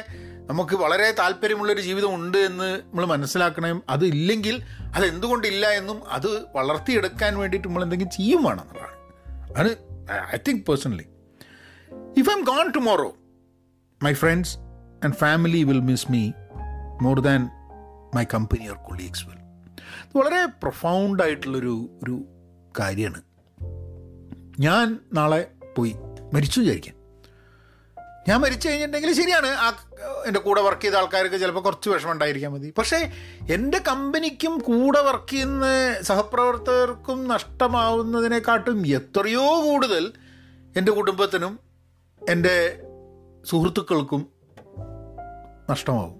നമുക്ക് 0.50 0.76
വളരെ 0.76 1.11
താല്പര്യമുള്ളൊരു 1.11 1.81
ജീവിതം 1.81 2.14
ഉണ്ട് 2.14 2.38
എന്ന് 2.38 2.79
നമ്മൾ 2.79 3.05
മനസ്സിലാക്കണം. 3.05 3.83
അത് 3.88 4.05
ഇല്ലെങ്കിൽ 4.05 4.62
അത് 4.95 5.07
എന്തുകൊണ്ടില്ല 5.07 5.67
എന്നും 5.67 6.03
അത് 6.09 6.43
വളർത്തിയെടുക്കാൻ 6.55 7.38
വേണ്ടിയിട്ട് 7.38 7.69
നമ്മൾ 7.69 7.83
എന്തെങ്കിലും 7.83 8.11
ചെയ്യും 8.11 8.45
വേണം 8.45 8.61
എന്നുള്ളതാണ്. 8.61 8.95
അത് 9.57 9.71
I 10.35 10.38
think 10.49 10.67
personally 10.67 11.05
if 12.19 12.31
I 12.31 12.33
am 12.33 12.45
gone 12.45 12.71
tomorrow 12.71 13.17
my 14.03 14.12
friends 14.12 14.59
and 15.05 15.15
family 15.15 15.63
will 15.63 15.81
miss 15.81 16.13
me 16.13 16.33
more 17.03 17.21
than 17.21 17.51
my 18.15 18.25
company 18.35 18.69
or 18.69 18.77
colleagues 18.77 19.27
will 19.27 19.35
ഇത് 19.35 20.19
വളരെ 20.19 20.47
പ്രൊഫൗണ്ടായിട്ടുള്ളൊരു 20.47 21.91
ഒരു 22.03 22.25
കാര്യമാണ്. 22.81 23.23
ഞാൻ 24.61 24.99
നാളെ 25.13 25.51
പോയി 25.77 25.97
മരിച്ചു 26.35 26.61
വിചാരിക്കാം. 26.61 26.95
ഞാൻ 28.29 28.41
മരിച്ചു 28.41 28.69
കഴിഞ്ഞിട്ടുണ്ടെങ്കിൽ 28.69 29.13
ശരിയാണ്. 29.13 29.47
ആ 29.47 29.69
എന്റെ 30.27 30.41
കൂടെ 30.41 30.61
വർക്ക് 30.61 30.81
ചെയ്ത 30.81 30.95
ആൾക്കാർക്ക് 30.95 31.41
ചിലപ്പോൾ 31.41 31.61
കുറച്ച് 31.61 31.91
വിഷമം 31.91 32.13
ഉണ്ടായിരിക്കാൻ 32.13 32.53
മതി. 32.53 32.75
പക്ഷേ 32.79 33.13
എന്റെ 33.51 33.79
കമ്പനിക്കും 33.79 34.59
കൂടെ 34.59 35.01
വർക്ക് 35.01 35.31
ചെയ്യുന്ന 35.31 35.67
സഹപ്രവർത്തകർക്കും 36.03 37.29
നഷ്ടമാവുന്നതിനെക്കാട്ടും 37.29 38.87
എത്രയോ 38.87 39.65
കൂടുതൽ 39.65 40.13
എന്റെ 40.77 40.93
കുടുംബത്തിനും 40.93 41.59
എന്റെ 42.29 42.83
സുഹൃത്തുക്കൾക്കും 43.45 44.34
നഷ്ടമാവും. 45.68 46.14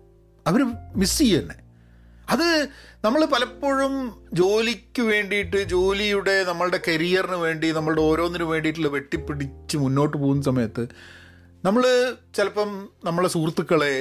അവർ 0.47 0.61
മിസ് 0.97 1.19
ചെയ്യും 1.19 1.41
തന്നെ 1.41 1.57
അത് 2.29 2.47
നമ്മൾ 3.05 3.25
പലപ്പോഴും 3.25 3.93
ജോലിക്ക് 4.33 5.03
വേണ്ടിയിട്ട് 5.03 5.69
ജോലിയുടെ 5.69 6.45
നമ്മളുടെ 6.45 6.81
കരിയറിന് 6.89 7.37
വേണ്ടി 7.37 7.73
നമ്മളുടെ 7.73 8.01
ഓരോന്നിനു 8.01 8.45
വേണ്ടിയിട്ടുള്ള 8.45 8.89
വെട്ടിപ്പിടിച്ച് 8.89 9.77
മുന്നോട്ട് 9.79 10.17
പോകുന്ന 10.17 10.43
സമയത്ത് 10.43 10.85
നമ്മൾ 11.65 11.83
ചിലപ്പം 12.35 12.71
നമ്മളെ 13.05 13.29
സുഹൃത്തുക്കളെ 13.29 13.95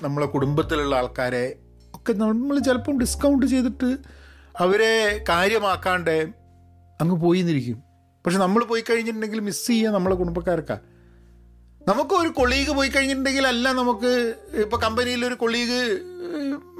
നമ്മളെ 0.00 0.26
കുടുംബത്തിലുള്ള 0.26 0.96
ആൾക്കാരെ 0.96 1.44
ഒക്കെ 1.94 2.12
നമ്മൾ 2.12 2.58
ചിലപ്പം 2.58 3.00
ഡിസ്കൗണ്ട് 3.00 3.46
ചെയ്തിട്ട് 3.46 3.90
അവരെ 4.54 4.92
കാര്യമാക്കാണ്ട് 5.28 6.16
അങ്ങ് 7.00 7.20
പോയി 7.20 7.40
എന്നിരിക്കും 7.40 7.78
പക്ഷെ 8.24 8.38
നമ്മൾ 8.38 8.64
പോയി 8.64 8.84
കഴിഞ്ഞിട്ടുണ്ടെങ്കിൽ 8.90 9.40
മിസ് 9.40 9.66
ചെയ്യുക 9.66 9.90
നമ്മളെ 9.90 10.14
കുടുംബക്കാർക്കാണ് 10.14 10.82
നമുക്ക് 11.88 12.14
ഒരു 12.14 12.30
കൊളീഗ് 12.38 12.72
പോയി 12.78 12.88
കഴിഞ്ഞിട്ടുണ്ടെങ്കിൽ 12.88 13.46
അല്ല 13.46 13.66
നമുക്ക് 13.72 14.10
ഇപ്പോൾ 14.62 14.78
കമ്പനിയിൽ 14.82 15.20
ഒരു 15.28 15.34
കൊളീഗ് 15.42 15.78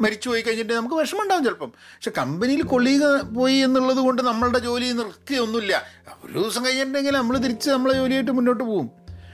മരിച്ചു 0.05 0.29
പോയി 0.29 0.43
കഴിഞ്ഞിട്ടുണ്ടെങ്കിൽ 0.43 0.83
നമുക്ക് 0.83 0.97
വിഷമം 1.01 1.23
ഉണ്ടാവും 1.23 1.45
ചിലപ്പം. 1.45 1.71
പക്ഷെ 1.95 2.13
കമ്പനിയിൽ 2.19 2.63
കൊളീഗ് 2.73 3.09
പോയി 3.37 3.57
എന്നുള്ളത് 3.67 4.01
കൊണ്ട് 4.07 4.23
നമ്മളുടെ 4.23 4.59
ജോലി 4.59 4.87
നിർക്കുകയൊന്നുമില്ല 5.01 5.75
ഒരു 6.25 6.39
ദിവസം 6.39 6.65
കഴിഞ്ഞിട്ടുണ്ടെങ്കിൽ 6.67 7.15
നമ്മൾ 7.21 7.39
തിരിച്ച് 7.45 7.71
നമ്മളെ 7.71 7.95
ജോലിയായിട്ട് 8.01 8.33
മുന്നോട്ട് 8.39 8.65
പോകും 8.71 8.89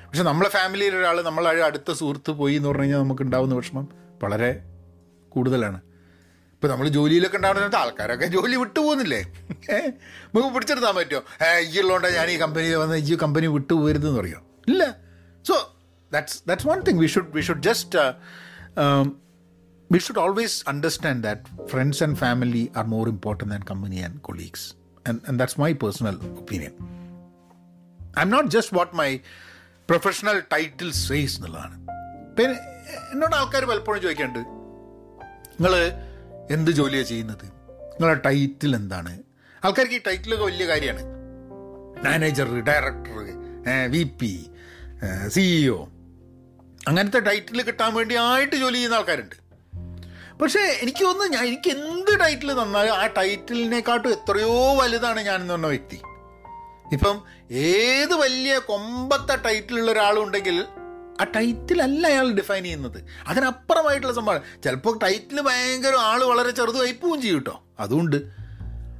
പക്ഷെ 0.08 0.24
നമ്മളെ 0.30 0.50
ഫാമിലിയിൽ 0.56 0.94
ഒരാൾ 1.00 1.16
നമ്മളെ 1.28 1.62
അടുത്ത 1.68 1.90
സുഹൃത്ത് 2.00 2.32
പോയി 2.40 2.54
എന്ന് 2.58 2.68
പറഞ്ഞു 2.68 2.84
കഴിഞ്ഞാൽ 2.84 3.02
നമുക്ക് 3.04 3.22
ഉണ്ടാവുന്ന 3.22 3.54
വിഷമം 3.60 3.86
വളരെ 4.22 4.50
കൂടുതലാണ്. 5.32 5.78
ഇപ്പം 6.54 6.70
നമ്മൾ 6.72 6.86
ജോലിയിലൊക്കെ 6.98 7.36
ഉണ്ടാവുന്ന 7.36 7.78
ആൾക്കാരൊക്കെ 7.80 8.26
ജോലി 8.34 8.56
വിട്ടു 8.62 8.78
പോകുന്നില്ലേ? 8.84 9.20
നമുക്ക് 10.34 10.52
പിടിച്ചെടുത്താൻ 10.54 10.94
പറ്റുമോ? 10.98 11.22
ഈ 11.72 11.80
ഉള്ളതുകൊണ്ടാണ് 11.80 12.14
ഞാൻ 12.20 12.30
ഈ 12.34 12.36
കമ്പനിയിൽ 12.44 12.76
വന്ന് 12.82 12.96
ഈ 13.10 13.16
കമ്പനി 13.24 13.48
വിട്ടു 13.56 13.74
പോരുതെന്ന് 13.82 14.20
പറയുമോ 14.20 14.42
ഇല്ല. 14.72 14.84
So 15.46 15.56
that's 16.12 16.40
that's 16.42 16.64
one 16.64 16.82
thing 16.82 16.96
we 16.96 17.08
should 17.08 17.28
we 17.32 17.42
should 17.42 17.62
just 17.62 17.94
uh, 17.96 18.12
um, 18.76 19.06
we 19.90 19.98
should 19.98 20.18
always 20.18 20.52
understand 20.66 21.18
that 21.22 21.40
friends 21.68 22.02
and 22.02 22.18
family 22.18 22.64
are 22.74 22.86
more 22.86 23.06
important 23.08 23.50
than 23.50 23.62
company 23.64 24.00
and 24.00 24.22
colleagues, 24.22 24.62
and 25.06 25.16
and 25.26 25.40
that's 25.40 25.56
my 25.56 25.72
personal 25.84 26.16
opinion. 26.36 26.74
I'm 28.14 28.30
not 28.30 28.48
just 28.50 28.72
what 28.72 28.92
my 28.94 29.10
professional 29.88 30.38
title 30.52 30.88
says 31.00 31.34
എന്നുള്ളതാണ് 31.38 31.76
പിന്നെ 32.36 32.54
എന്നോട് 33.12 33.34
ആൾക്കാർ 33.40 33.64
പലപ്പോഴും 33.70 34.00
ചോദിക്കാറുണ്ട് 34.04 34.40
നിങ്ങൾ 35.54 35.72
എന്ത് 36.54 36.70
ജോലിയാണ് 36.78 37.08
ചെയ്യുന്നത് 37.10 37.44
നിങ്ങളുടെ 37.92 38.20
ടൈറ്റിൽ 38.26 38.72
എന്താണ് 38.78 39.12
ആൾക്കാർക്ക് 39.62 39.96
ഈ 39.98 40.02
ടൈറ്റിലൊക്കെ 40.08 40.44
വലിയ 40.48 40.66
കാര്യമാണ് 40.72 41.02
manager 42.06 42.48
director 42.70 43.20
V 43.94 44.02
P 44.20 44.32
CEO 45.28 45.86
അങ്ങനത്തെ 46.88 47.20
ടൈറ്റിൽ 47.20 47.62
കിട്ടാൻ 47.62 47.94
വേണ്ടി 47.94 48.14
ആയിട്ട് 48.14 48.56
ജോലി 48.56 48.74
ചെയ്യുന്ന 48.74 48.94
ആൾക്കാരുണ്ട്. 48.94 49.46
പക്ഷേ 50.38 50.60
എനിക്ക് 50.60 51.04
തോന്നുന്നു 51.04 51.36
ഞാൻ 51.36 51.46
എനിക്ക് 51.46 51.70
എന്ത് 51.70 52.20
ടൈറ്റിൽ 52.20 52.62
തന്നാലും 52.62 52.90
ആ 52.90 53.06
ടൈറ്റിലിനെക്കാട്ടും 53.06 54.10
എത്രയോ 54.10 54.76
വലുതാണ് 54.76 55.20
ഞാൻ 55.20 55.40
എന്ന് 55.40 55.54
പറഞ്ഞ 55.54 55.66
വ്യക്തി. 55.66 56.00
ഇപ്പം 56.92 57.22
ഏത് 57.50 58.14
വലിയ 58.14 58.58
കൊമ്പത്തെ 58.58 59.36
ടൈറ്റിലുള്ള 59.36 59.92
ഒരാളുണ്ടെങ്കിൽ 59.92 60.64
ആ 61.20 61.24
ടൈറ്റിലല്ല 61.24 62.06
അയാൾ 62.06 62.32
ഡിഫൈൻ 62.32 62.62
ചെയ്യുന്നത്. 62.62 63.04
അതിനപ്പുറമായിട്ടുള്ള 63.26 64.14
സംഭവം. 64.14 64.40
ചിലപ്പോൾ 64.64 64.98
ടൈറ്റിൽ 64.98 65.40
ഭയങ്കര 65.40 65.94
ആൾ 65.94 66.24
വളരെ 66.24 66.50
ചെറുതായി 66.50 66.92
പോവും 66.92 67.22
ചെയ്യും 67.22 67.36
കേട്ടോ 67.36 67.62
അതുകൊണ്ട് 67.80 68.16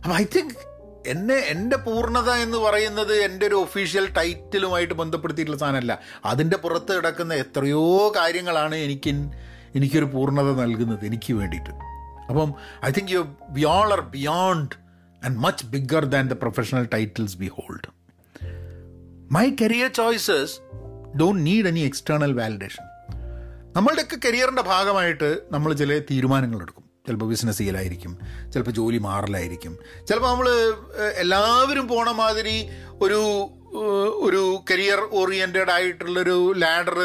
അപ്പം 0.05 0.17
ഐ 0.17 0.25
തിങ്ക് 0.25 0.76
എന്നെ 1.07 1.35
എന്റെ 1.35 1.77
പൂർണത 1.77 2.31
എന്ന് 2.31 2.59
പറയുന്നത് 2.59 3.15
എന്റെ 3.15 3.47
ഒരു 3.47 3.55
ഒഫീഷ്യൽ 3.55 4.07
ടൈറ്റിലുമായിട്ട് 4.13 4.95
ബന്ധപ്പെടുത്തിയിട്ടുള്ള 4.95 5.61
സാധനമല്ല. 5.61 5.99
അതിന്റെ 6.25 6.57
പുറത്ത് 6.57 6.97
കിടക്കുന്ന 6.97 7.35
എത്രയോ 7.35 8.13
കാര്യങ്ങളാണ് 8.17 8.75
എനിക്ക് 8.75 9.11
എനിക്കൊരു 9.75 10.05
പൂർണത 10.05 10.51
നൽകുന്നത് 10.53 11.05
എനിക്ക് 11.07 11.33
വേണ്ടിയിട്ട്. 11.33 11.71
അപ്പം 12.29 12.55
I 12.85 12.91
think 12.91 13.13
you 13.13 13.37
we 13.51 13.65
all 13.65 13.93
are 13.93 14.01
beyond 14.01 14.75
and 15.25 15.39
much 15.39 15.67
bigger 15.67 16.05
than 16.05 16.29
the 16.29 16.33
professional 16.33 16.89
titles 16.95 17.37
be 17.37 17.47
hold 17.47 17.89
my 19.33 19.51
career 19.63 19.89
choices 19.89 20.57
don't 21.19 21.47
need 21.47 21.67
any 21.67 21.81
external 21.81 22.33
validation 22.33 22.85
നമ്മളുടെയൊക്കെ 23.77 24.17
കരിയറിന്റെ 24.25 24.63
ഭാഗമായിട്ട് 24.63 25.29
നമ്മൾ 25.53 25.73
ചില 25.73 25.99
തീരുമാനങ്ങൾ 26.11 26.63
എടുക്കും. 26.63 26.86
ചിലപ്പോൾ 27.07 27.29
ബിസിനസ് 27.33 27.59
ചെയ്യലായിരിക്കും. 27.59 28.19
ചിലപ്പോൾ 28.53 28.71
ജോലി 28.71 28.99
മാറലായിരിക്കും. 28.99 29.79
ചിലപ്പോൾ 30.09 30.31
നമ്മൾ 30.33 30.49
എല്ലാവരും 31.25 31.89
പോണ 31.89 32.11
മാതിരി 32.11 32.59
ഒരു 33.03 33.21
ഒരു 34.27 34.43
കരിയർ 34.71 35.01
ഓറിയന്റഡ് 35.13 35.71
ആയിട്ടുള്ളൊരു 35.71 36.37
ലാഡർ 36.57 36.99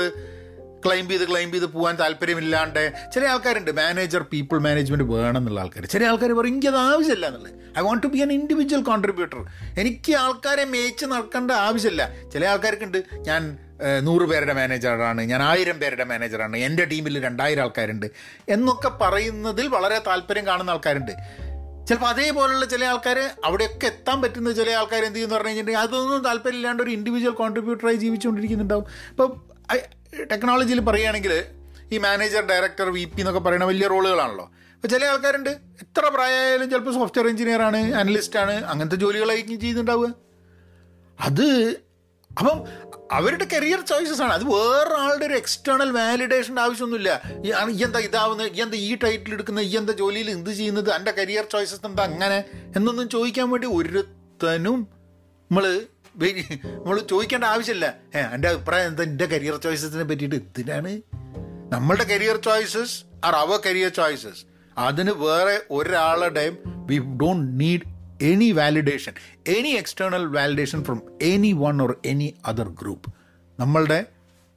ക്ലൈം 0.85 1.09
ചെയ്ത് 1.09 1.25
ക്ലൈം 1.29 1.51
ചെയ്ത് 1.51 1.65
പോകാൻ 1.65 1.95
താല്പര്യമില്ലാണ്ട് 1.95 2.83
ചില 3.13 3.23
ആൾക്കാരുണ്ട്. 3.25 3.71
മാനേജർ 3.71 4.21
പീപ്പിൾ 4.33 4.59
മാനേജ്മെന്റ് 4.59 5.05
വേണം 5.13 5.37
എന്നുള്ള 5.37 5.59
ആൾക്കാർ 5.59 5.85
ചില 5.85 6.03
ആൾക്കാർ 6.05 6.31
പറയും 6.31 6.53
എനിക്കത് 6.53 6.77
ആവശ്യമില്ല 6.77 7.25
എന്നുള്ളത്. 7.25 7.57
I 7.79 7.81
want 7.81 8.03
to 8.03 8.07
be 8.07 8.19
an 8.21 8.31
individual 8.33 8.81
contributor 8.81 9.41
എനിക്ക് 9.79 10.13
ആൾക്കാരെ 10.15 10.65
മേച്ച് 10.65 11.05
നടക്കേണ്ട 11.05 11.51
ആവശ്യമില്ല. 11.51 12.03
ചില 12.33 12.45
ആൾക്കാർക്കുണ്ട് 12.45 12.99
ഞാൻ 13.27 13.41
നൂറ് 14.01 14.21
പേരുടെ 14.21 14.53
മാനേജറാണ്. 14.53 15.21
ഞാൻ 15.21 15.41
ആയിരം 15.41 15.79
പേരുടെ 15.79 16.03
മാനേജറാണ്. 16.03 16.57
എന്റെ 16.57 16.85
ടീമിൽ 16.85 17.23
രണ്ടായിരം 17.23 17.61
ആൾക്കാരുണ്ട്. 17.61 18.05
എന്നൊക്കെ 18.49 18.89
പറയുന്നതിൽ 18.89 19.67
വളരെ 19.67 20.01
താല്പര്യം 20.07 20.47
കാണുന്ന 20.47 20.71
ആൾക്കാരുണ്ട്. 20.71 21.11
ചിലപ്പോൾ 21.87 22.07
അതേപോലുള്ള 22.07 22.65
ചില 22.65 22.85
ആൾക്കാർ 22.85 23.29
അവിടെയൊക്കെ 23.45 23.85
എത്താൻ 23.85 24.21
പറ്റുന്ന 24.21 24.51
ചില 24.51 24.69
ആൾക്കാർ 24.69 25.03
എന്ത് 25.03 25.15
ചെയ്യുന്നു 25.15 25.35
പറഞ്ഞു 25.35 25.47
കഴിഞ്ഞിട്ടുണ്ടെങ്കിൽ 25.47 25.89
അതൊന്നും 25.89 26.23
താല്പര്യമില്ലാണ്ട് 26.23 26.83
ഒരു 26.83 26.89
ഇൻഡിവിജ്വൽ 26.89 27.31
കോൺട്രിബ്യൂട്ടറായി 27.31 27.95
ജീവിച്ചുകൊണ്ടിരിക്കുന്നുണ്ടാവും. 27.95 28.85
ഇപ്പം 29.09 29.41
ടെക്നോളജിയിൽ 30.31 30.79
പറയുകയാണെങ്കിൽ 30.79 31.43
ഈ 31.91 31.97
മാനേജർ 31.97 32.47
ഡയറക്ടർ 32.47 32.89
വി 32.89 33.03
പി 33.05 33.19
എന്നൊക്കെ 33.19 33.39
പറയുന്ന 33.39 33.65
വലിയ 33.65 33.87
റോളുകളാണല്ലോ. 33.87 34.51
അപ്പോൾ 34.75 34.87
ചില 34.87 35.05
ആൾക്കാരുണ്ട്. 35.05 35.49
എത്ര 35.49 36.07
പ്രായമായാലും 36.07 36.69
ചിലപ്പോൾ 36.69 36.93
സോഫ്റ്റ്വെയർ 36.93 37.29
എഞ്ചിനീയർ 37.29 37.61
ആണ് 37.61 37.77
അനലിസ്റ്റ് 37.77 38.39
ആണ് 38.39 38.65
അങ്ങനത്തെ 38.65 38.95
ജോലികളായിരിക്കും 38.95 39.59
ചെയ്യുന്നുണ്ടാവുക. 39.59 40.13
അത് 41.19 41.75
അപ്പം 42.39 42.65
അവരുടെ 43.11 43.45
കരിയർ 43.53 43.81
ചോയ്സസ് 43.91 44.21
ആണ്. 44.21 44.33
അത് 44.33 44.43
വേറൊരാളുടെ 44.43 45.25
ഒരു 45.25 45.33
എക്സ്റ്റേണൽ 45.33 45.91
വാലിഡേഷന്റെ 45.91 46.61
ആവശ്യമൊന്നുമില്ല. 46.61 47.11
എന്താ 47.85 47.99
ഇതാവുന്നത്? 47.99 48.61
എന്താ 48.63 48.77
ഈ 48.77 48.97
ടൈറ്റിൽ 49.03 49.33
എടുക്കുന്നത്? 49.33 49.65
ഈ 49.65 49.77
എന്താ 49.77 49.93
ജോലിയിൽ 49.93 50.29
എന്ത് 50.31 50.49
ചെയ്യുന്നത്? 50.49 50.89
എന്റെ 50.93 51.11
കരിയർ 51.11 51.45
ചോയ്സസ് 51.51 51.85
എന്താ 51.85 52.03
അങ്ങനെ 52.03 52.39
എന്നൊന്നും 52.75 53.09
ചോദിക്കാൻ 53.09 53.49
വേണ്ടി 53.49 53.67
ഒരുത്തനും 53.67 54.79
നമ്മൾ 55.51 55.65
നമ്മൾ 56.85 56.99
ചോദിക്കേണ്ട 56.99 57.43
ആവശ്യമില്ല. 57.43 57.87
ഏ 58.15 58.21
എന്റെ 58.33 58.47
അഭിപ്രായം 58.47 58.87
എന്താ? 58.87 59.03
എന്റെ 59.03 59.25
കരിയർ 59.25 59.55
ചോയ്സസിനെ 59.55 60.03
പറ്റിയിട്ട് 60.03 60.35
എന്തിനാണ്? 60.35 60.93
നമ്മളുടെ 61.73 62.03
career 62.03 62.37
choices 62.37 62.95
are 63.25 63.35
our 63.35 63.59
career 63.65 63.91
choices 63.99 64.41
അതിന് 64.77 65.11
വേറെ 65.11 65.55
ഒരാളുടെയും 65.71 66.57
we 66.89 66.97
don't 67.21 67.59
need 67.59 67.87
validation 68.51 69.13
any 69.47 69.69
external 69.69 70.25
validation 70.25 70.83
from 70.83 71.01
any 71.21 71.53
one 71.53 71.81
or 71.81 71.97
any 72.05 72.35
other 72.45 72.69
group 72.69 73.09
നമ്മളുടെ 73.59 74.05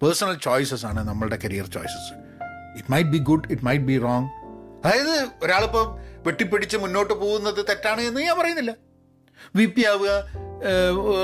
പേഴ്സണൽ 0.03 0.35
ചോയ്സസ് 0.35 0.87
ആണ് 0.87 1.09
നമ്മളുടെ 1.09 1.38
career 1.44 1.66
choices 1.66 2.12
it 2.79 2.92
might 2.92 3.11
be 3.11 3.18
good 3.18 3.53
it 3.53 3.64
might 3.64 3.85
be 3.85 3.98
wrong 3.98 4.29
അതായത് 4.85 5.29
ഒരാളിപ്പം 5.42 5.87
വെട്ടിപ്പിടിച്ച് 6.27 6.77
മുന്നോട്ട് 6.77 7.14
പോകുന്നത് 7.14 7.66
തെറ്റാണ് 7.68 8.00
എന്ന് 8.00 8.20
ഞാൻ 8.20 8.38
പറയുന്നില്ല. 8.38 8.77
വി 9.57 9.66
പി 9.66 9.83
ആവുക 9.83 10.11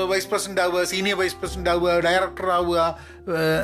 വൈസ് 0.09 0.29
പ്രസിഡന്റ് 0.29 0.61
ആവുക 0.61 0.83
സീനിയർ 0.83 1.17
വൈസ് 1.17 1.35
പ്രസിഡന്റ് 1.35 1.69
ആവുക 1.69 1.99
ഡയറക്ടർ 1.99 2.49
ആവുക 2.49 2.99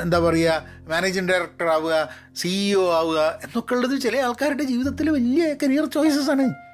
എന്താ 0.02 0.18
പറയുക 0.18 0.64
മാനേജിങ് 0.88 1.28
ഡയറക്ടർ 1.28 1.66
ആവുക 1.66 2.08
സിഇഒ 2.36 2.92
ആവുക 2.92 3.38
എന്നൊക്കെ 3.44 3.74
ഉള്ളത് 3.74 4.00
ചില 4.00 4.16
ആൾക്കാരുടെ 4.16 4.62
ജീവിതത്തിൽ 4.62 5.10
വലിയ 5.10 5.54
കരിയർ 5.62 5.86
ചോയ്സസ് 5.86 6.30
ആണ്. 6.30 6.67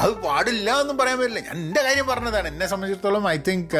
അത് 0.00 0.12
പാടില്ല 0.12 0.80
എന്നും 0.80 0.98
പറയാൻ 0.98 1.18
പറ്റില്ല. 1.18 1.40
ഞാൻ 1.40 1.56
എന്റെ 1.56 1.82
കാര്യം 1.82 2.06
പറഞ്ഞതാണ്. 2.06 2.48
എന്നെ 2.48 2.66
സംബന്ധിച്ചിടത്തോളം 2.66 3.28
I 3.28 3.36
think 3.48 3.76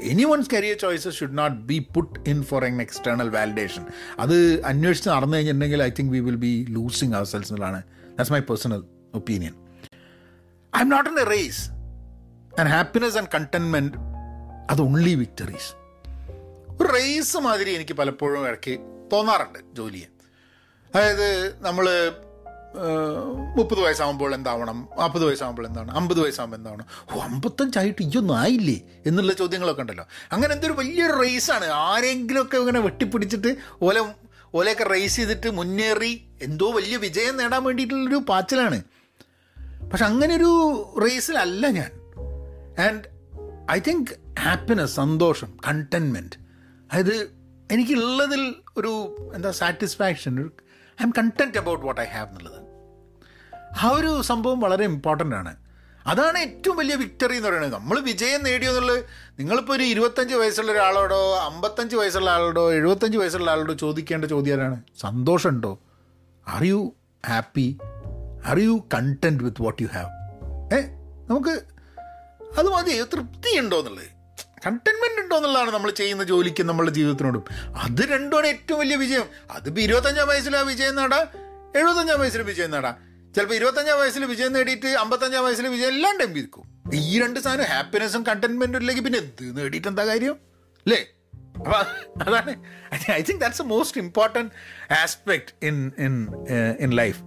any 0.00 0.24
one's 0.24 0.50
career 0.54 0.76
choices 0.78 1.16
should 1.16 1.38
not 1.38 1.56
be 1.62 1.78
put 1.94 2.30
in 2.30 2.44
for 2.44 2.64
an 2.64 2.82
external 2.82 3.28
validation 3.28 3.86
അത് 4.18 4.62
അന്വേഷിച്ച് 4.66 5.10
നടന്നു 5.10 5.36
കഴിഞ്ഞിട്ടുണ്ടെങ്കിൽ 5.36 5.82
I 5.82 5.90
think 5.98 6.12
we 6.12 6.18
will 6.18 6.36
be 6.36 6.66
losing 6.68 7.14
ourselves 7.24 7.52
എന്നുള്ളതാണ് 7.52 7.82
that's 8.10 8.32
my 8.32 8.40
personal 8.40 8.82
opinion 9.14 9.54
I 10.76 10.80
am 10.80 10.88
not 10.88 11.10
in 11.10 11.20
a 11.20 11.24
race 11.24 11.70
and 12.60 12.70
happiness 12.70 13.18
and 13.18 13.28
contentment 13.34 13.98
അത് 14.70 14.82
only 14.82 15.14
victories 15.14 15.70
ഒരു 16.80 16.88
race 16.92 17.36
മാതിരി 17.36 17.70
എനിക്ക് 17.70 17.94
പലപ്പോഴും 17.94 18.48
ഇടയ്ക്ക് 18.48 18.74
തോന്നാറുണ്ട് 19.12 19.58
ജോലിയെ. 19.72 20.08
അതായത് 20.94 21.28
നമ്മൾ 21.64 21.86
മുപ്പത് 23.56 23.80
വയസ്സാകുമ്പോൾ 23.80 24.34
എന്താവണം? 24.34 24.88
നാൽപ്പത് 24.98 25.24
വയസ്സാകുമ്പോൾ 25.24 25.66
എന്താണ്? 25.66 25.90
അമ്പത് 25.90 26.20
വയസ്സാകുമ്പോൾ 26.20 26.56
എന്താണ് 26.56 26.84
ഓ 27.12 27.18
അമ്പത്തഞ്ചായിട്ട് 27.20 28.02
ഇയൊന്നും 28.02 28.38
ആയില്ലേ? 28.38 28.80
എന്നുള്ള 29.06 29.32
ചോദ്യങ്ങളൊക്കെ 29.32 29.82
ഉണ്ടല്ലോ. 29.82 30.06
അങ്ങനെ 30.32 30.54
എന്തൊരു 30.54 30.72
വലിയൊരു 30.72 31.12
റേസാണ് 31.12 31.64
ആരെങ്കിലുമൊക്കെ 31.64 32.56
ഇങ്ങനെ 32.56 32.80
വെട്ടിപ്പിടിച്ചിട്ട് 32.80 33.56
ഓല 33.82 34.12
ഓലയൊക്കെ 34.54 34.84
റേസ് 34.84 35.16
ചെയ്തിട്ട് 35.16 35.50
മുന്നേറി 35.50 36.28
എന്തോ 36.42 36.72
വലിയ 36.72 36.96
വിജയം 36.96 37.36
നേടാൻ 37.36 37.64
വേണ്ടിയിട്ടുള്ളൊരു 37.64 38.16
പാച്ചിലാണ്. 38.16 38.82
പക്ഷെ 39.90 40.04
അങ്ങനെ 40.04 40.36
ഒരു 40.36 40.50
റേസിലല്ല 41.04 41.66
ഞാൻ. 41.66 41.90
ആൻഡ് 42.86 43.04
ഐ 43.70 43.80
തിങ്ക് 43.80 44.40
ഹാപ്പിനെസ് 44.40 44.94
സന്തോഷം 44.94 45.56
കണ്ടൻമെന്റ് 45.68 46.36
അതായത് 46.92 47.30
എനിക്കുള്ളതിൽ 47.72 48.54
ഒരു 48.76 49.16
എന്താ 49.34 49.50
satisfaction 49.50 50.50
I 51.00 51.04
am 51.04 51.10
content 51.18 51.58
about 51.58 51.86
what 51.86 52.00
I 52.00 52.04
have 52.04 52.28
എന്നുള്ളത്. 52.28 52.59
ആ 53.78 53.90
ഒരു 53.94 54.22
സംഭവം 54.22 54.60
വളരെ 54.60 54.84
ഇമ്പോർട്ടന്റ് 54.84 55.36
ആണ്. 55.36 55.56
അതാണ് 56.06 56.38
ഏറ്റവും 56.38 56.76
വലിയ 56.76 56.94
വിക്ടറി 56.94 57.36
എന്ന് 57.36 57.48
പറയുന്നത്. 57.48 57.74
നമ്മൾ 57.74 58.00
വിജയം 58.00 58.44
നേടിയോ 58.44 58.70
എന്നുള്ളത് 58.70 59.04
നിങ്ങളിപ്പോൾ 59.38 59.76
ഒരു 59.76 59.82
ഇരുപത്തഞ്ച് 59.82 60.34
വയസ്സുള്ള 60.34 60.72
ഒരാളോടോ 60.72 61.36
അമ്പത്തഞ്ച് 61.36 61.96
വയസ്സുള്ള 61.96 62.30
ആളോടോ 62.30 62.72
എഴുപത്തഞ്ച് 62.72 63.18
വയസ്സുള്ള 63.18 63.50
ആളോടോ 63.50 63.74
ചോദിക്കേണ്ട 63.74 64.24
ചോദ്യമാണ് 64.24 64.82
സന്തോഷമുണ്ടോ 65.00 65.78
are 66.48 66.64
you 66.64 66.94
happy 67.28 67.78
are 68.46 68.58
you 68.58 68.88
content 68.94 69.44
with 69.44 69.62
what 69.62 69.82
you 69.82 69.88
have 69.92 70.08
uh 70.74 70.80
നമുക്ക് 71.30 71.60
അത് 72.58 72.68
മതി. 72.68 73.02
തൃപ്തി 73.02 73.58
ഉണ്ടോ 73.58 73.78
എന്നുള്ളത്. 73.78 74.04
കണ്ടൻമെന്റ് 74.66 75.22
ഉണ്ടോ 75.22 75.36
എന്നുള്ളതാണ് 75.36 75.70
നമ്മൾ 75.70 75.90
ചെയ്യുന്ന 75.90 76.24
ജോലിക്കും 76.24 76.66
നമ്മളുടെ 76.66 76.90
ജീവിതത്തിനോടും. 76.90 77.44
അത് 77.78 78.12
രണ്ടുമാണ് 78.12 78.46
ഏറ്റവും 78.46 78.80
വലിയ 78.80 78.96
വിജയം. 78.96 79.24
അതിപ്പോൾ 79.50 79.80
ഇരുപത്തഞ്ചാം 79.80 80.28
വയസ്സിൽ 80.28 80.56
ആ 80.56 80.60
വിജയം 80.60 80.96
നേടാം 80.96 81.26
എഴുപത്തഞ്ചാം 81.76 82.20
വയസ്സിൽ 82.20 82.42
വിജയം 82.42 82.70
നേടാം. 82.70 83.09
ചിലപ്പോൾ 83.34 83.56
ഇരുപത്തഞ്ചാം 83.60 83.96
വയസ്സിൽ 84.02 84.22
വിജയം 84.32 84.52
നേടിയിട്ട് 84.56 84.90
അമ്പത്തഞ്ചാം 85.02 85.42
വയസ്സിൽ 85.46 85.66
വിജയം 85.76 85.92
എല്ലാം 85.94 86.14
ടൈം 86.20 86.32
ഇരിക്കും 86.40 86.66
ഈ 87.00 87.14
രണ്ട് 87.22 87.38
സാധനം 87.44 87.68
ഹാപ്പിനെസ്സും 87.74 88.22
കണ്ടന്റ്മെന്റും 88.28 88.80
ഇല്ലെങ്കിൽ 88.82 89.04
പിന്നെ 89.06 89.18
എന്ത് 89.24 89.44
നേടിയിട്ട് 89.58 89.88
എന്താ 89.92 90.04
കാര്യം? 90.10 90.36
അല്ലേ? 90.86 91.00
അപ്പോൾ 91.60 91.82
അതാണ്. 92.24 92.52
I 93.18 93.22
think 93.28 93.40
that's 93.44 93.62
a 93.64 93.68
most 93.74 94.00
important 94.04 94.50
aspect 95.02 95.52
in 95.68 95.76
in 96.06 96.14
in 96.86 96.92
life 97.02 97.20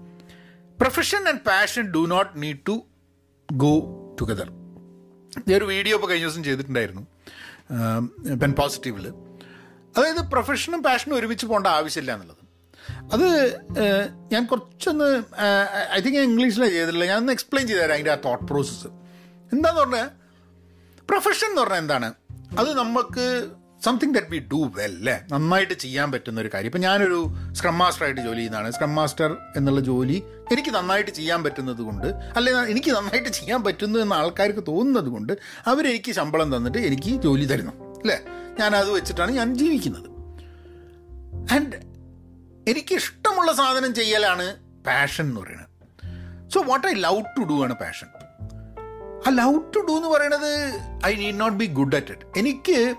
profession 0.82 1.22
and 1.32 1.44
passion 1.52 1.86
do 1.98 2.04
not 2.16 2.32
need 2.44 2.62
to 2.70 2.76
go 3.50 3.74
together 4.22 4.50
ഒരു 5.58 5.66
വീഡിയോ 5.74 5.94
ഇപ്പോൾ 5.98 6.10
കഴിഞ്ഞ 6.10 6.26
ദിവസം 6.28 6.44
ചെയ്തിട്ടുണ്ടായിരുന്നു. 6.48 7.04
പെൻ 8.42 8.52
പോസിറ്റീവിൽ 8.60 9.06
അതായത് 9.98 10.22
പ്രൊഫഷനും 10.34 10.82
പാഷനും 10.88 11.16
ഒരുമിച്ച് 11.18 11.46
പോകേണ്ട 11.50 11.68
ആവശ്യമില്ല 11.80 12.12
എന്നുള്ളത്. 12.16 12.43
അത് 13.14 13.28
ഞാൻ 14.34 14.44
കുറച്ചൊന്ന് 14.52 15.10
ഐ 15.96 16.00
തിങ്ക് 16.04 16.18
ഞാൻ 16.20 16.28
ഇംഗ്ലീഷിലാണ് 16.32 16.72
ചെയ്തിട്ടില്ല 16.76 17.08
ഞാൻ 17.12 17.20
ഒന്ന് 17.24 17.34
എക്സ്പ്ലെയിൻ 17.38 17.66
ചെയ്തു 17.72 17.82
തരാം 17.84 17.96
അതിന്റെ 17.98 18.14
ആ 18.16 18.20
തോട്ട് 18.28 18.46
പ്രോസസ്സ് 18.52 18.90
എന്താന്ന് 19.52 19.82
പറഞ്ഞാൽ 19.82 20.08
പ്രൊഫഷൻ 21.10 21.50
എന്ന് 21.52 21.62
പറഞ്ഞാൽ 21.62 21.84
എന്താണ്? 21.84 22.10
അത് 22.60 22.70
നമുക്ക് 22.82 23.26
something 23.86 24.14
that 24.16 24.32
we 24.34 24.40
do 24.52 24.60
well 24.76 24.94
അല്ലേ 25.00 25.16
നന്നായിട്ട് 25.32 25.76
ചെയ്യാൻ 25.84 26.08
പറ്റുന്ന 26.12 26.38
ഒരു 26.44 26.50
കാര്യം. 26.54 26.70
ഇപ്പം 26.70 26.84
ഞാനൊരു 26.86 27.18
സ്ക്രം 27.58 27.76
മാസ്റ്ററായിട്ട് 27.82 28.22
ജോലി 28.28 28.38
ചെയ്യുന്നതാണ്. 28.38 28.70
സ്ക്രം 28.76 28.92
മാസ്റ്റർ 28.98 29.32
എന്നുള്ള 29.58 29.82
ജോലി 29.90 30.18
എനിക്ക് 30.54 30.72
നന്നായിട്ട് 30.78 31.12
ചെയ്യാൻ 31.18 31.40
പറ്റുന്നത് 31.46 31.82
കൊണ്ട് 31.88 32.08
അല്ലെങ്കിൽ 32.38 32.70
എനിക്ക് 32.74 32.92
നന്നായിട്ട് 32.98 33.32
ചെയ്യാൻ 33.40 33.60
പറ്റുന്നു 33.66 34.00
എന്ന 34.00 34.14
ആൾക്കാർക്ക് 34.22 34.64
തോന്നുന്നത് 34.72 35.10
കൊണ്ട് 35.16 35.34
അവരെനിക്ക് 35.72 36.14
ശമ്പളം 36.20 36.56
തന്നിട്ട് 36.56 36.82
എനിക്ക് 36.90 37.14
ജോലി 37.26 37.48
തരുന്നു 37.52 37.74
അല്ലേ 38.02 38.18
ഞാൻ 38.60 38.72
അത് 38.82 38.90
വെച്ചിട്ടാണ് 38.98 39.32
ഞാൻ 39.40 39.50
ജീവിക്കുന്നത്. 39.62 40.10
ആൻഡ് 41.56 41.80
എനിക്ക് 42.68 42.96
ഇഷ്ടമുള്ള 42.96 43.54
സാധനം 43.54 43.96
ചെയ്യലാണ് 43.96 44.58
പാഷൻ 44.86 45.26
എന്ന് 45.26 45.42
പറയുന്നത്. 45.42 45.70
So 46.52 46.62
what 46.62 46.88
I 46.88 46.94
love 46.94 47.24
to 47.38 47.42
do 47.42 47.64
ആണ് 47.64 47.76
പാഷൻ 47.76 48.08
ആ 49.28 49.30
ലവ് 49.30 49.60
ടു 49.76 49.80
ഡു 49.80 49.92
എന്ന് 49.92 50.08
പറയുന്നത് 50.08 50.52
I 51.06 51.16
need 51.16 51.40
not 51.40 51.58
be 51.58 51.66
good 51.66 51.96
at 51.96 52.12
it 52.12 52.40
എനിക്ക് 52.40 52.96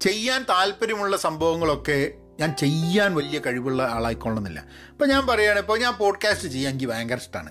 ചെയ്യാൻ 0.00 0.46
താല്പര്യമുള്ള 0.48 1.16
സംഭവങ്ങളൊക്കെ 1.16 2.12
ഞാൻ 2.40 2.56
ചെയ്യാൻ 2.56 3.14
വലിയ 3.14 3.38
കഴിവുള്ള 3.38 3.82
ആളായിക്കൊള്ളണമെന്നില്ല 3.82 4.60
ഇപ്പം 4.90 5.08
ഞാൻ 5.08 5.26
പറയുകയാണ് 5.26 5.58
ഇപ്പോൾ 5.58 5.78
ഞാൻ 5.78 5.94
പോഡ്കാസ്റ്റ് 5.94 6.48
ചെയ്യാൻ 6.48 6.72
എനിക്ക് 6.72 6.86
ഭയങ്കര 6.86 7.16
ഇഷ്ടമാണ് 7.16 7.50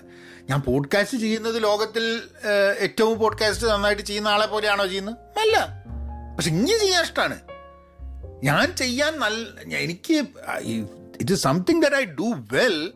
ഞാൻ 0.50 0.60
പോഡ്കാസ്റ്റ് 0.60 1.18
ചെയ്യുന്നത് 1.18 1.62
ലോകത്തിൽ 1.62 2.22
ഏറ്റവും 2.78 3.18
പോഡ്കാസ്റ്റ് 3.18 3.66
നന്നായിട്ട് 3.66 4.02
ചെയ്യുന്ന 4.02 4.28
ആളെ 4.28 4.46
പോലെയാണോ 4.46 4.86
ചെയ്യുന്നത്? 4.86 5.16
അല്ല. 5.38 5.56
പക്ഷെ 6.36 6.50
ഇങ്ങനെ 6.50 6.78
ചെയ്യാൻ 6.78 7.02
ഇഷ്ടമാണ് 7.02 7.40
ഞാൻ 8.44 8.76
ചെയ്യാൻ 8.76 9.18
നല്ല 9.18 9.76
എനിക്ക് 9.76 10.16
it 11.20 11.32
is 11.32 11.42
something 11.42 11.82
that 11.82 11.96
I 11.96 12.04
do 12.04 12.28
well 12.52 12.92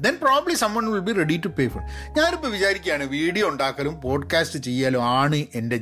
then 0.00 0.16
probably 0.16 0.54
someone 0.54 0.92
will 0.92 1.00
be 1.00 1.12
ready 1.12 1.40
to 1.44 1.48
pay 1.48 1.68
for 1.68 1.82
ഞാനിപ്പോൾ 2.12 2.48
വിചാരിക്കുകയാണ് 2.48 3.04
വീഡിയോ 3.04 3.48
ഉണ്ടാക്കലും 3.48 4.00
പോഡ്കാസ്റ്റ് 4.00 4.58
ചെയ്യാലും 4.58 5.04
ആണ് 5.04 5.44
എന്റെ 5.54 5.80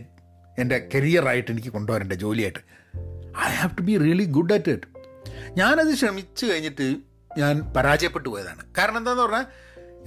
എന്റെ 0.59 0.89
കരിയറായിട്ട് 0.95 1.51
എനിക്ക് 1.51 1.69
കൊണ്ടുവരേണ്ട 1.69 2.12
ജോലിയായിട്ട്. 2.12 2.59
I 3.39 3.55
have 3.55 3.79
to 3.79 3.83
be 3.83 3.99
really 3.99 4.25
good 4.25 4.53
at 4.53 4.71
it 4.71 4.87
ഞാനത് 5.57 5.95
ശ്രമിച്ചു 5.95 6.47
കഴിഞ്ഞിട്ട് 6.47 6.97
ഞാൻ 7.39 7.73
പരാജയപ്പെട്ടു 7.77 8.29
പോയതാണ്. 8.29 8.62
കാരണം 8.79 8.97
എന്താണെന്ന് 8.97 9.23
പറഞ്ഞാൽ 9.23 9.47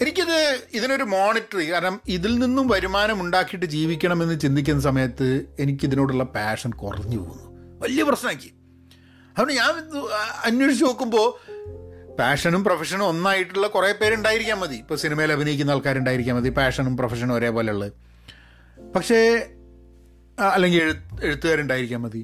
എനിക്കിത് 0.02 0.60
ഇതിനൊരു 0.74 1.04
മോണിറ്ററി 1.04 1.72
കാരണം 1.72 2.02
ഇതിൽ 2.08 2.40
നിന്നും 2.40 2.68
വരുമാനം 2.68 3.22
ഉണ്ടാക്കിയിട്ട് 3.22 3.66
ജീവിക്കണമെന്ന് 3.66 4.40
ചിന്തിക്കുന്ന 4.40 4.82
സമയത്ത് 4.82 5.46
എനിക്കിതിനോടുള്ള 5.60 6.24
പാഷൻ 6.24 6.72
കുറഞ്ഞു 6.72 7.18
പോകുന്നു. 7.18 7.80
വലിയ 7.80 8.04
പ്രശ്നമാക്കി. 8.04 8.54
അതുകൊണ്ട് 9.39 9.62
ഞാൻ 9.62 9.73
അന്വേഷിച്ച് 10.45 10.86
നോക്കുമ്പോൾ 10.86 11.28
പാഷനും 12.19 12.63
പ്രൊഫഷനും 12.63 13.06
ഒന്നായിട്ടുള്ള 13.06 13.67
കുറേ 13.67 13.91
പേരുണ്ടായിരിക്കാൻ 13.91 14.58
മതി. 14.60 14.75
ഇപ്പോൾ 14.75 14.97
സിനിമയിൽ 15.04 15.32
അഭിനയിക്കുന്ന 15.32 15.71
ആൾക്കാരുണ്ടായിരിക്കാൻ 15.71 16.36
മതി. 16.36 16.49
പാഷനും 16.49 16.97
പ്രൊഫഷനും 16.97 17.34
ഒരേപോലെ 17.36 17.71
ഉള്ളത് 17.71 17.93
പക്ഷേ 18.95 19.19
അല്ലെങ്കിൽ 20.54 20.82
എഴു 20.84 20.93
എഴുത്തുകാരുണ്ടായിരിക്കാൻ 21.23 22.02
മതി. 22.02 22.21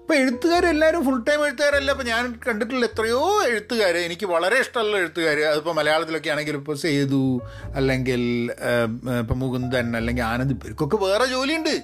ഇപ്പോൾ 0.00 0.14
എഴുത്തുകാരെല്ലാവരും 0.14 1.04
ഫുൾ 1.04 1.20
ടൈം 1.24 1.44
എഴുത്തുകാരല്ല. 1.44 1.90
ഇപ്പോൾ 1.90 2.04
ഞാൻ 2.04 2.34
കണ്ടിട്ടുള്ള 2.48 2.86
എത്രയോ 2.86 3.22
എഴുത്തുകാർ 3.48 3.96
എനിക്ക് 3.96 4.26
വളരെ 4.26 4.56
ഇഷ്ടമുള്ള 4.60 4.96
എഴുത്തുകാർ 4.96 5.38
അതിപ്പോൾ 5.40 5.74
മലയാളത്തിലൊക്കെ 5.74 6.30
ആണെങ്കിൽ 6.30 6.54
ഇപ്പോൾ 6.54 6.76
സേതു 6.76 7.40
അല്ലെങ്കിൽ 7.74 8.50
ഇപ്പം 9.20 9.38
മുകുന്ദൻ 9.38 9.96
അല്ലെങ്കിൽ 9.96 10.22
ആനന്ദ്. 10.22 10.54
ഇവർക്കൊക്കെ 10.54 10.96
വേറെ 10.96 11.24
ജോലിയുണ്ട്. 11.24 11.74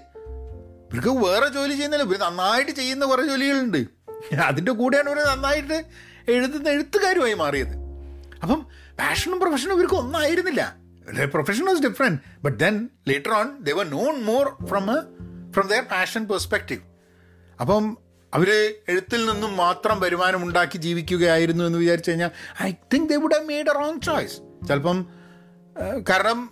ഇവർക്ക് 0.90 1.12
വേറെ 1.26 1.48
ജോലി 1.48 1.72
ചെയ്യുന്നില്ല 1.72 2.04
ഇവർ 2.04 2.18
നന്നായിട്ട് 2.18 2.70
ചെയ്യുന്ന 2.70 3.04
കുറേ 3.04 3.22
ജോലികളുണ്ട്. 3.26 3.95
അതിന്റെ 4.34 4.72
കൂടെയാണ് 4.72 5.10
ഇവർ 5.10 5.26
നന്നായിട്ട് 5.28 5.84
എഴുതുന്ന 6.30 6.68
എഴുത്തുകാരുമായി 6.68 7.34
മാറിയത്. 7.34 7.76
അപ്പം 8.42 8.66
പാഷനും 8.98 9.40
പ്രൊഫഷനും 9.40 9.74
ഇവർക്ക് 9.74 9.94
ഒന്നായിരുന്നില്ല. 9.94 10.76
Profession 11.24 11.64
was 11.64 11.82
different 11.82 12.20
but 12.42 12.58
then 12.58 12.88
later 13.08 13.32
on 13.32 13.62
they 13.62 13.72
were 13.72 13.90
known 13.90 14.22
more 14.22 14.66
from 14.66 14.86
from 15.52 15.68
their 15.68 15.82
passion 15.82 16.28
perspective 16.28 16.80
അപ്പം 17.60 17.98
അവർ 18.34 18.76
എഴുത്തിൽ 18.88 19.26
നിന്നും 19.26 19.56
മാത്രം 19.56 20.00
വരുമാനം 20.00 20.42
ഉണ്ടാക്കി 20.42 20.76
ജീവിക്കുകയായിരുന്നു 20.76 21.64
എന്ന് 21.64 21.78
വിചാരിച്ചു 21.78 22.10
കഴിഞ്ഞാൽ 22.10 22.30
I 22.62 22.72
think 22.94 23.08
they 23.08 23.16
would 23.16 23.34
have 23.34 23.46
made 23.46 23.70
a 23.70 23.72
wrong 23.72 24.00
choice 24.00 24.36
ചിലപ്പം 24.68 25.06
കാരണം 26.08 26.50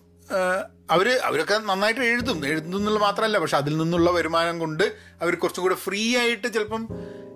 അവർ 0.90 1.08
അവരൊക്കെ 1.24 1.58
നന്നായിട്ട് 1.58 2.00
എഴുതും. 2.00 2.46
എഴുതുന്നുള്ള 2.46 3.00
മാത്രമല്ല 3.00 3.38
പക്ഷെ 3.38 3.56
അതിൽ 3.56 3.76
നിന്നുള്ള 3.76 4.10
വരുമാനം 4.10 4.58
കൊണ്ട് 4.58 4.84
അവർ 5.22 5.34
കുറച്ചും 5.34 5.62
കൂടെ 5.62 5.74
ഫ്രീ 5.74 6.16
ആയിട്ട് 6.16 6.52
ചിലപ്പം 6.52 6.88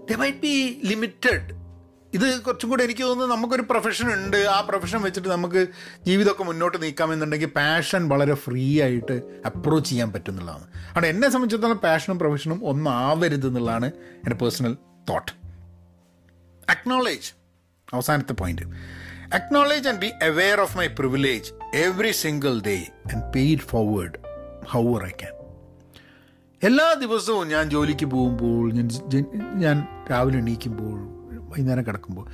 ദ 0.09 0.17
മൈറ്റ് 0.17 0.41
ബി 0.41 0.55
ലിമിറ്റഡ് 0.85 1.47
ഇത് 2.13 2.27
കുറച്ചും 2.41 2.69
കൂടെ 2.71 2.83
എനിക്ക് 2.85 3.03
തോന്നുന്നു 3.03 3.35
നമുക്കൊരു 3.35 3.63
പ്രൊഫഷൻ 3.63 4.07
ഉണ്ട്. 4.13 4.37
ആ 4.49 4.61
പ്രൊഫഷൻ 4.61 5.01
വെച്ചിട്ട് 5.03 5.29
നമുക്ക് 5.29 5.61
ജീവിതമൊക്കെ 6.07 6.45
മുന്നോട്ട് 6.45 6.83
നീക്കാമെന്നുണ്ടെങ്കിൽ 6.83 7.51
പാഷൻ 7.57 8.03
വളരെ 8.09 8.35
ഫ്രീ 8.45 8.81
ആയിട്ട് 8.83 9.17
അപ്രോച്ച് 9.47 9.91
ചെയ്യാൻ 9.91 10.13
പറ്റും 10.13 10.33
എന്നുള്ളതാണ് 10.33 10.65
അവിടെ 10.93 11.09
എന്നെ 11.09 11.29
സംബന്ധിച്ചിടത്തോളം 11.29 11.81
പാഷനും 11.85 12.19
പ്രൊഫഷനും 12.19 12.61
ഒന്നാവരുത് 12.69 13.47
എന്നുള്ളതാണ് 13.47 13.91
എന്റെ 14.19 14.37
പേഴ്സണൽ 14.37 14.75
തോട്ട് 15.11 15.33
അക്നോളേജ് 16.69 17.29
അവസാനത്തെ 17.89 18.35
point 18.35 18.65
acknowledge 19.33 19.89
and 19.89 20.01
be 20.01 20.11
aware 20.23 20.61
of 20.61 20.77
my 20.79 20.87
privilege 20.99 21.51
every 21.79 22.13
single 22.21 22.55
day 22.67 22.77
and 23.11 23.25
pay 23.35 23.43
it 23.49 23.63
forward 23.65 24.17
how 24.67 24.83
I 25.03 25.13
can 25.21 25.35
എല്ലാ 26.63 26.93
ദിവസവും 26.93 27.49
ഞാൻ 27.49 27.71
ജോലിക്ക് 27.71 28.07
പോകുമ്പോൾ 28.07 28.73
ഞാൻ 28.73 28.89
ഞാൻ 29.55 29.87
രാവിലെ 30.11 30.39
എണീക്കുമ്പോൾ 30.39 31.01
വൈകുന്നേരം 31.49 31.87
കിടക്കുമ്പോൾ 31.87 32.27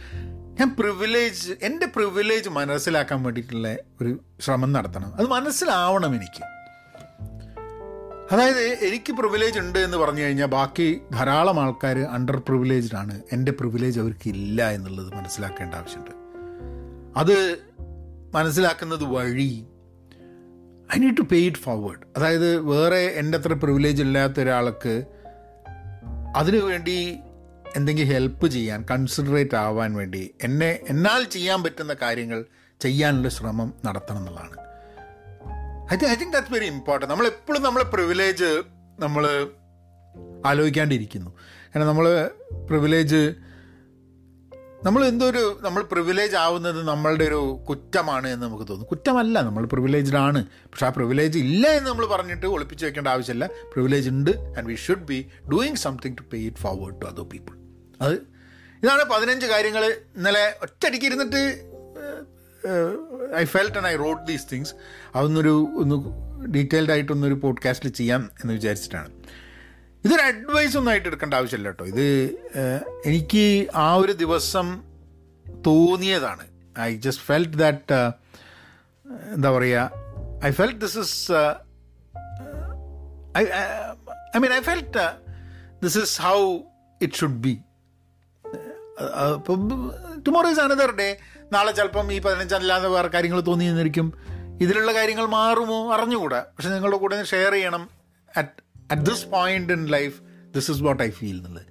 ഞാൻ 0.60 0.76
പ്രിവിലേജ് 0.78 1.52
എന്റെ 1.62 1.86
പ്രിവിലേജ് 1.86 2.48
മനസ്സിലാക്കാൻ 2.48 3.22
വേണ്ടിയിട്ടുള്ള 3.22 3.76
ഒരു 4.02 4.20
ശ്രമം 4.40 4.72
നടത്തണം. 4.72 5.14
അത് 5.14 5.26
മനസ്സിലാവണം 5.26 6.14
എനിക്ക്. 6.14 6.44
അതായത് 8.34 8.58
എനിക്ക് 8.58 9.12
പ്രിവിലേജ് 9.12 9.58
ഉണ്ട് 9.58 9.78
എന്ന് 9.78 9.96
പറഞ്ഞു 9.96 10.22
കഴിഞ്ഞാൽ 10.22 10.46
ബാക്കി 10.46 11.00
ധാരാളം 11.12 11.60
ആൾക്കാർ 11.60 11.98
അണ്ടർ 11.98 12.36
പ്രിവിലേജ്ഡ് 12.36 12.96
ആണ്. 12.96 13.20
എന്റെ 13.32 13.52
പ്രിവിലേജ് 13.52 14.00
അവർക്ക് 14.00 14.28
ഇല്ല 14.28 14.70
എന്നുള്ളത് 14.70 15.14
മനസ്സിലാക്കേണ്ട 15.14 15.74
ആവശ്യമുണ്ട്. 15.74 16.10
അത് 17.18 17.58
മനസ്സിലാക്കുന്നത് 18.34 19.04
വഴി 19.04 19.64
I 20.96 20.98
need 20.98 21.16
to 21.16 21.20
pay 21.20 21.36
it 21.36 21.56
forward 21.56 22.02
അതായത് 22.16 22.58
വേറെ 22.58 22.96
എന്റെ 22.96 23.38
അത്ര 23.38 23.52
പ്രിവിലേജ് 23.52 24.02
ഇല്ലാത്ത 24.02 24.40
ഒരാൾക്ക് 24.40 25.04
അതിനു 26.36 26.56
വേണ്ടി 26.56 27.18
എന്തെങ്കിലും 27.76 28.08
ഹെൽപ്പ് 28.08 28.46
ചെയ്യാൻ 28.46 28.84
കൺസിഡറേറ്റ് 28.90 29.56
ആവാൻ 29.56 29.94
വേണ്ടി 29.94 30.34
എന്നെ 30.42 30.80
എന്നാൽ 30.88 31.24
ചെയ്യാൻ 31.24 31.62
പറ്റുന്ന 31.62 31.96
കാര്യങ്ങൾ 32.02 32.44
ചെയ്യാനുള്ള 32.80 33.28
ശ്രമം 33.28 33.74
നടത്തണം 33.84 34.18
എന്നുള്ളതാണ്. 34.18 34.56
I 35.92 35.96
think 35.96 36.12
I 36.12 36.14
think 36.14 36.32
that's 36.32 36.52
very 36.52 36.66
important 36.66 37.12
നമ്മളെപ്പോഴും 37.12 37.62
നമ്മളെ 37.62 37.84
പ്രിവിലേജ് 37.84 38.62
നമ്മൾ 38.98 39.52
ആലോചിക്കാണ്ടിരിക്കുന്നു. 40.46 41.30
കാരണം 41.66 41.86
നമ്മൾ 41.86 42.30
പ്രിവിലേജ് 42.66 43.34
നമ്മൾ 44.84 45.04
എന്തൊരു 45.04 45.58
നമ്മൾ 45.62 45.82
പ്രിവിലേജ് 45.82 46.36
ആവുന്നത് 46.36 46.88
നമ്മളുടെ 46.88 47.24
ഒരു 47.24 47.64
കുറ്റമാണ് 47.68 48.28
എന്ന് 48.28 48.46
നമുക്ക് 48.46 48.64
തോന്നും. 48.68 48.88
കുറ്റമല്ല 48.88 49.42
നമ്മൾ 49.42 49.64
പ്രിവിലേജ്ഡ് 49.64 50.16
ആണ്. 50.16 50.46
പക്ഷെ 50.46 50.86
ആ 50.86 50.88
പ്രിവിലേജ് 50.88 51.38
ഇല്ല 51.38 51.68
എന്ന് 51.68 51.90
നമ്മൾ 51.90 52.06
പറഞ്ഞിട്ട് 52.06 52.46
ഒളിപ്പിച്ച് 52.46 52.86
വെക്കേണ്ട 52.86 53.08
ആവശ്യമില്ല. 53.08 53.46
പ്രിവിലേജ് 53.46 54.08
ഉണ്ട് 54.08 54.30
and 54.30 54.66
we 54.66 54.74
should 54.74 55.04
be 55.04 55.28
doing 55.52 55.76
something 55.76 56.16
to 56.16 56.22
pay 56.32 56.38
it 56.38 56.56
forward 56.56 57.02
to 57.02 57.06
other 57.06 57.22
people 57.22 57.54
അത് 58.02 58.14
ഇതാണ് 58.82 59.04
പതിനഞ്ച് 59.04 59.46
കാര്യങ്ങൾ 59.46 59.84
ഇന്നലെ 60.16 60.54
ഒറ്റയടിക്ക് 60.62 61.06
ഇരുന്നിട്ട് 61.06 61.42
I 63.36 63.44
felt 63.44 63.76
and 63.76 63.86
I 63.86 63.96
wrote 63.96 64.26
these 64.26 64.46
things 64.52 64.74
അതൊന്നൊരു 65.14 65.68
ഒന്ന് 65.76 65.96
ഡീറ്റെയിൽഡ് 66.46 66.90
ആയിട്ടൊന്നൊരു 66.90 67.34
പോഡ്കാസ്റ്റിൽ 67.34 67.88
ചെയ്യാം 67.90 68.30
എന്ന് 68.40 68.54
വിചാരിച്ചിട്ടാണ്. 68.54 69.10
ഇതൊരു 70.04 70.22
അഡ്വൈസ് 70.30 70.74
ഒന്നും 70.78 70.90
ആയിട്ട് 70.92 71.08
എടുക്കേണ്ട 71.10 71.34
ആവശ്യമില്ല 71.40 71.68
കേട്ടോ. 71.70 71.84
ഇത് 71.92 72.06
എനിക്ക് 73.10 73.44
ആ 73.84 73.88
ഒരു 74.02 74.14
ദിവസം 74.22 74.66
തോന്നിയതാണ്. 75.68 76.44
ഐ 76.86 76.88
ജസ്റ്റ് 77.04 77.24
ഫെൽറ്റ് 77.28 77.58
ദാറ്റ് 77.62 77.98
എന്താ 79.36 79.50
പറയുക 79.56 79.82
I 80.48 80.50
felt 80.58 80.80
this 80.84 80.98
is 81.04 81.20
I 84.34 84.40
mean 84.44 84.52
I 84.58 84.60
felt 84.70 85.04
this 85.84 85.98
is 86.04 86.16
how 86.26 86.38
it 87.00 87.14
should 87.20 87.40
be 87.46 87.54
tomorrow 90.26 90.48
is 90.54 90.62
another 90.64 90.90
day 91.00 91.08
നാളെ 91.52 91.72
ചിലപ്പം 91.78 92.12
ഈ 92.12 92.18
പതിനഞ്ചല്ലാതെ 92.26 92.88
വേറെ 92.96 93.08
കാര്യങ്ങൾ 93.14 93.40
തോന്നി 93.48 93.64
നിന്നിരിക്കും 93.70 94.06
ഇതിലുള്ള 94.64 94.90
കാര്യങ്ങൾ 94.98 95.26
മാറുമോ 95.38 95.78
അറിഞ്ഞുകൂടാ. 95.94 96.40
പക്ഷെ 96.54 96.70
നിങ്ങളുടെ 96.74 96.98
കൂടെ 97.02 97.16
ഷെയർ 97.32 97.52
ചെയ്യണം 97.56 97.82
at 98.28 98.63
at 98.90 99.02
this 99.02 99.26
point 99.26 99.72
in 99.72 99.86
life 99.86 100.20
this 100.54 100.70
is 100.70 100.82
what 100.82 101.02
I 101.02 101.10
feel 101.10 101.36
എന്നുള്ളത്. 101.36 101.66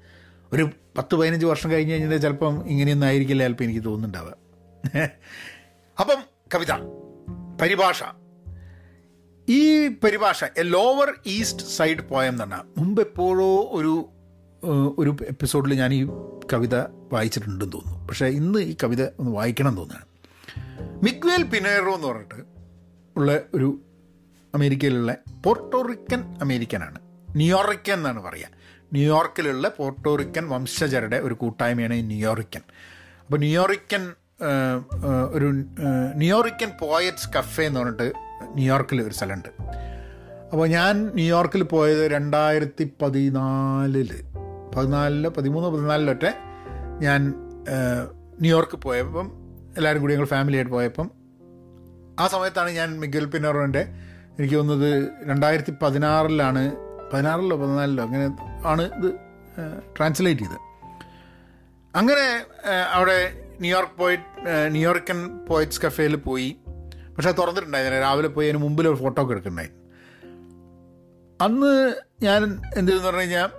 ഒരു 0.54 0.69
പത്ത് 0.97 1.15
പതിനഞ്ച് 1.15 1.45
വർഷം 1.45 1.71
കഴിഞ്ഞ് 1.71 1.93
കഴിഞ്ഞാൽ 1.93 2.17
ചിലപ്പം 2.17 2.67
ഇങ്ങനെയൊന്നും 2.67 3.08
ആയിരിക്കില്ല 3.08 3.43
ചിലപ്പോൾ 3.43 3.63
എനിക്ക് 3.63 3.84
തോന്നുന്നുണ്ടാവുക 3.86 4.36
അപ്പം 5.99 6.21
കവിത 6.56 6.71
പരിഭാഷ. 7.62 8.04
ഈ 9.49 9.88
പരിഭാഷ 9.88 10.43
a 10.43 10.62
Lower 10.62 11.13
East 11.26 11.65
Side 11.65 12.04
poem 12.10 12.30
എന്ന് 12.30 12.41
പറഞ്ഞാൽ 12.41 12.63
മുമ്പ് 12.78 13.02
എപ്പോഴോ 13.02 13.52
ഒരു 13.71 14.10
ഒരു 14.97 15.15
എപ്പിസോഡിൽ 15.28 15.73
ഞാൻ 15.73 15.93
ഈ 15.93 16.08
കവിത 16.54 16.76
വായിച്ചിട്ടുണ്ടെന്ന് 17.13 17.73
തോന്നുന്നു. 17.73 18.08
പക്ഷേ 18.08 18.26
ഇന്ന് 18.26 18.60
ഈ 18.60 18.76
കവിത 18.84 19.02
ഒന്ന് 19.19 19.32
വായിക്കണം 19.32 19.69
എന്ന് 19.69 19.82
തോന്നുകയാണ്. 19.82 20.08
മിക്വേൽ 21.04 21.43
പിനേറോ 21.43 21.93
എന്ന് 21.95 22.08
പറഞ്ഞിട്ട് 22.08 22.39
ഉള്ള 23.17 23.39
ഒരു 23.54 23.82
അമേരിക്കയിലുള്ള 24.56 25.16
പോർട്ടോറിക്കൻ 25.46 26.22
അമേരിക്കനാണ്. 26.42 27.00
ന്യൂയോർക്കൻ 27.36 27.94
എന്നാണ് 27.94 28.24
പറയുക. 28.24 28.48
ന്യൂയോർക്കിലുള്ള 28.94 29.68
പോർട്ടോറിക്കൻ 29.68 30.50
വംശജരുടെ 30.50 31.18
ഒരു 31.18 31.34
കൂട്ടായ്മയാണ് 31.34 31.94
ഈ 31.94 32.02
ന്യൂയോർക്കൻ 32.02 32.62
അപ്പോൾ 33.26 33.38
ന്യൂയോർക്കൻ 33.38 34.04
ഒരു 35.34 35.52
ന്യൂയോർക്കൻ 36.16 36.72
പോയറ്റ്സ് 36.82 37.30
കഫേ 37.38 37.63
എന്ന് 37.63 37.80
പറഞ്ഞിട്ട് 37.80 38.13
ന്യൂയോർക്കിൽ 38.56 39.02
ഒരു 39.02 39.13
സ്ഥലമുണ്ട്. 39.13 39.50
അപ്പോൾ 40.52 40.68
ഞാൻ 40.68 41.08
ന്യൂയോർക്കിൽ 41.08 41.63
പോയത് 41.63 42.12
രണ്ടായിരത്തി 42.12 42.92
പതിനാലിൽ 43.02 44.10
പതിനാലിൽ 44.76 45.28
പതിമൂന്ന് 45.28 45.70
പതിനാലിലൊക്കെ 45.70 46.34
ഞാൻ 47.02 47.34
ന്യൂയോർക്ക് 48.42 48.78
പോയപ്പം 48.78 49.32
എല്ലാവരും 49.78 50.02
കൂടി 50.02 50.13
ഞങ്ങൾ 50.13 50.26
ഫാമിലിയായിട്ട് 50.26 50.72
പോയപ്പം 50.72 51.12
ആ 52.20 52.28
സമയത്താണ് 52.28 52.70
ഞാൻ 52.70 53.00
മിഗൽ 53.00 53.26
പിന്നോറിന്റെ 53.26 54.12
എനിക്ക് 54.39 54.56
തോന്നുന്നത് 54.56 55.12
രണ്ടായിരത്തി 55.30 55.74
പതിനാറിലാണ് 55.82 56.63
പതിനാറിലോ 57.13 57.58
പതിനാലിലോ 57.58 58.04
അങ്ങനെ 58.04 58.28
ആണ് 58.65 58.84
ഇത് 59.00 59.10
ട്രാൻസ്ലേറ്റ് 59.98 60.41
ചെയ്തത്. 60.41 60.60
അങ്ങനെ 61.96 62.28
അവിടെ 62.91 63.17
ന്യൂയോർക്ക് 63.60 63.98
പോയി 63.98 64.17
ന്യൂയോർക്കൻ 64.67 65.19
പോയിറ്റ്സ് 65.50 65.82
കഫേയിൽ 65.82 66.15
പോയി. 66.15 66.50
പക്ഷെ 67.15 67.32
തുറന്നിട്ടുണ്ടായിരുന്നു 67.32 68.00
രാവിലെ 68.00 68.28
പോയി 68.28 68.48
അതിന് 68.48 68.62
മുമ്പിൽ 68.63 68.88
ഒരു 68.88 68.96
ഫോട്ടോ 68.96 69.22
ഒക്കെ 69.22 69.34
എടുക്കുന്നുണ്ടായി 69.34 69.72
അന്ന് 71.41 71.72
ഞാൻ 72.24 72.41
എന്തെന്ന് 72.76 73.04
പറഞ്ഞു 73.04 73.22
കഴിഞ്ഞാൽ 73.22 73.50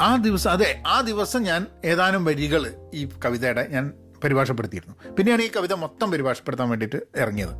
ആ 0.00 0.16
ദിവസം 0.16 0.50
അതെ 0.50 0.82
ആ 0.86 1.00
ദിവസം 1.00 1.42
ഞാൻ 1.42 1.66
ഏതാനും 1.84 2.24
വരികൾ 2.24 2.62
ഈ 2.94 3.08
കവിതയുടെ 3.24 3.66
ഞാൻ 3.70 3.92
പരിഭാഷപ്പെടുത്തിയിരുന്നു. 4.24 5.14
പിന്നെയാണ് 5.16 5.42
ഈ 5.42 5.50
കവിത 5.56 5.72
മൊത്തം 5.72 6.10
പരിഭാഷപ്പെടുത്താൻ 6.10 6.68
വേണ്ടിയിട്ട് 6.68 7.00
ഇറങ്ങിയത്. 7.16 7.54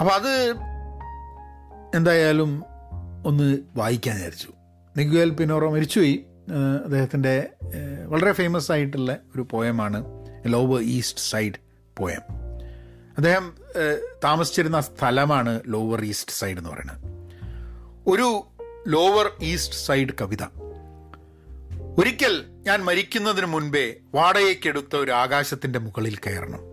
അപ്പോൾ 0.00 0.12
അത് 0.12 0.54
എന്തായാലും 1.96 2.64
ഒന്ന് 3.26 3.58
വായിക്കാൻ 3.76 4.16
വിചാരിച്ചു. 4.16 4.52
നിഗുവേൽ 4.96 5.30
പിന്നോറോ 5.30 5.70
മരിച്ചുപോയി. 5.74 6.24
അദ്ദേഹത്തിന്റെ 6.84 7.48
വളരെ 8.06 8.32
ഫേമസ് 8.32 8.72
ആയിട്ടുള്ള 8.72 9.16
ഒരു 9.34 9.46
പോയമാണ് 9.50 10.04
ലോവർ 10.46 10.82
ഈസ്റ്റ് 10.82 11.20
സൈഡ് 11.20 11.58
പോയം 11.96 12.22
അദ്ദേഹം 13.16 13.54
താമസിച്ചിരുന്ന 14.24 14.80
സ്ഥലമാണ് 14.80 15.60
ലോവർ 15.66 16.04
ഈസ്റ്റ് 16.04 16.32
സൈഡ് 16.32 16.58
എന്ന് 16.58 16.70
പറയുന്നത്. 16.70 17.00
ഒരു 18.06 18.28
ലോവർ 18.88 19.30
ഈസ്റ്റ് 19.42 19.74
സൈഡ് 19.74 20.14
കവിത. 20.20 20.42
ഒരിക്കൽ 21.98 22.44
ഞാൻ 22.66 22.84
മരിക്കുന്നതിന് 22.84 23.46
മുൻപേ 23.46 23.94
വാടകയ്ക്കെടുത്ത 24.14 24.96
ഒരു 24.96 25.10
ആകാശത്തിന്റെ 25.10 25.78
മുകളിൽ 25.78 26.16
കയറണം. 26.16 26.65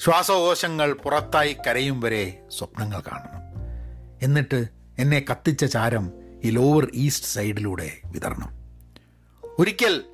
ശ്വാസകോശങ്ങൾ 0.00 0.92
പുറത്തായി 0.92 1.56
കരയും 1.66 2.00
വരെ 2.00 2.42
സ്വപ്നങ്ങൾ 2.58 3.00
കാണണം. 3.00 3.42
എന്നിട്ട് 4.22 4.68
എന്നെ 4.98 5.24
കത്തിച്ച 5.30 5.64
ചാരം 5.64 6.12
ഈ 6.44 6.50
ലോവർ 6.50 6.90
ഈസ്റ്റ് 6.94 7.26
സൈഡിലൂടെ 7.26 7.92
വിതരണം 8.04 8.50
ഒരിക്കൽ 9.58 10.04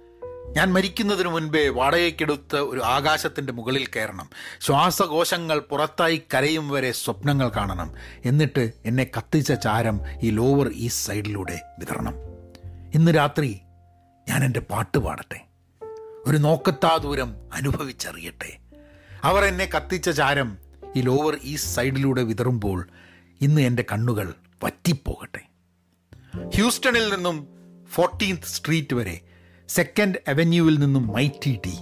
ഞാൻ 0.56 0.72
മരിക്കുന്നതിന് 0.72 1.28
മുൻപേ 1.28 1.68
വാടകയ്ക്കെടുത്ത് 1.68 2.56
ഒരു 2.56 2.80
ആകാശത്തിന്റെ 2.80 3.52
മുകളിൽ 3.52 3.86
കയറണം. 3.86 4.30
ശ്വാസകോശങ്ങൾ 4.60 5.58
പുറത്തായി 5.58 6.22
കരയും 6.34 6.70
വരെ 6.70 6.92
സ്വപ്നങ്ങൾ 6.92 7.48
കാണണം. 7.48 7.94
എന്നിട്ട് 8.24 8.72
എന്നെ 8.84 9.06
കത്തിച്ച 9.18 9.52
ചാരം 9.52 10.00
ഈ 10.22 10.30
ലോവർ 10.30 10.68
ഈസ്റ്റ് 10.68 11.06
സൈഡിലൂടെ 11.06 11.60
വിതരണം 11.78 12.14
ഇന്ന് 12.94 13.12
രാത്രി 13.16 13.60
ഞാൻ 14.28 14.44
എന്റെ 14.44 14.60
പാട്ട് 14.60 14.98
പാടട്ടെ. 14.98 15.40
ഒരു 16.26 16.36
നോക്കത്താ 16.36 16.96
ദൂരം 16.96 17.36
അനുഭവിച്ചറിയട്ടെ. 17.52 18.61
അവർ 19.24 19.44
എന്നെ 19.44 19.70
കത്തിച്ച 19.76 20.10
ചാരം 20.10 20.58
ഈ 20.96 21.00
ലോവർ 21.00 21.38
ഈസ്റ്റ് 21.42 21.70
സൈഡിലൂടെ 21.70 22.22
വിതറുമ്പോൾ 22.22 22.88
ഇന്ന് 23.40 23.60
എന്റെ 23.60 23.84
കണ്ണുകൾ 23.92 24.34
വറ്റിപ്പോകട്ടെ. 24.64 25.40
ഹ്യൂസ്റ്റണിൽ 26.54 27.14
നിന്നും 27.14 27.48
ഫോർട്ടീൻത്ത് 27.90 28.44
സ്ട്രീറ്റ് 28.44 28.94
വരെ 28.94 29.20
സെക്കൻഡ് 29.68 30.30
അവന്യൂവിൽ 30.30 30.78
നിന്നും 30.78 31.06
മൈറ്റി 31.06 31.60
ടി 31.66 31.78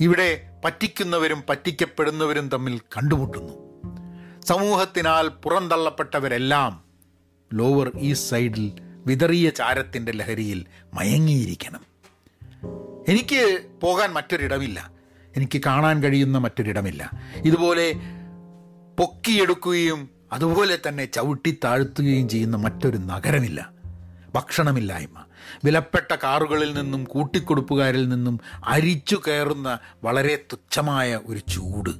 ഇവിടെ 0.00 0.50
പറ്റിക്കുന്നവരും 0.64 1.42
പറ്റിക്കപ്പെടുന്നവരും 1.48 2.48
തമ്മിൽ 2.48 2.78
കണ്ടുമുട്ടുന്നു. 2.78 3.52
സമൂഹത്തിനാൽ 4.44 5.28
പുറന്തള്ളപ്പെട്ടവരെല്ലാം 5.28 6.84
ലോവർ 7.54 7.92
ഈസ്റ്റ് 7.98 8.30
സൈഡിൽ 8.30 8.72
വിതറിയ 9.06 9.50
ചാരത്തിന്റെ 9.50 10.12
ലഹരിയിൽ 10.12 10.66
മയങ്ങിയിരിക്കണം. 10.94 11.84
എനിക്ക് 13.08 13.66
പോകാൻ 13.82 14.12
മറ്റൊരിടമില്ല. 14.12 14.99
എനിക്ക് 15.36 15.60
കാണാൻ 15.66 16.02
കഴിയുന്ന 16.02 16.38
മറ്റൊരിടമില്ല. 16.38 17.10
ഇതുപോലെ 17.36 17.94
പൊക്കിയെടുക്കുകയും 18.98 20.08
അതുപോലെ 20.32 20.78
തന്നെ 20.88 21.04
ചവിട്ടി 21.04 21.58
താഴ്ത്തുകയും 21.64 22.28
ചെയ്യുന്ന 22.28 22.56
മറ്റൊരു 22.56 22.96
നഗരമില്ല. 22.96 23.70
ഭക്ഷണമില്ലായ്മ. 24.34 25.24
വിലപ്പെട്ട 25.64 26.16
കാറുകളിൽ 26.22 26.74
നിന്നും 26.74 27.04
കൂട്ടിക്കൊടുപ്പുകാരിൽ 27.04 28.08
നിന്നും 28.08 28.40
അരിച്ചു 28.64 29.20
കയറുന്ന 29.28 29.78
വളരെ 30.04 30.36
തുച്ഛമായ 30.36 31.20
ഒരു 31.26 31.38
ചൂട്. 31.38 31.90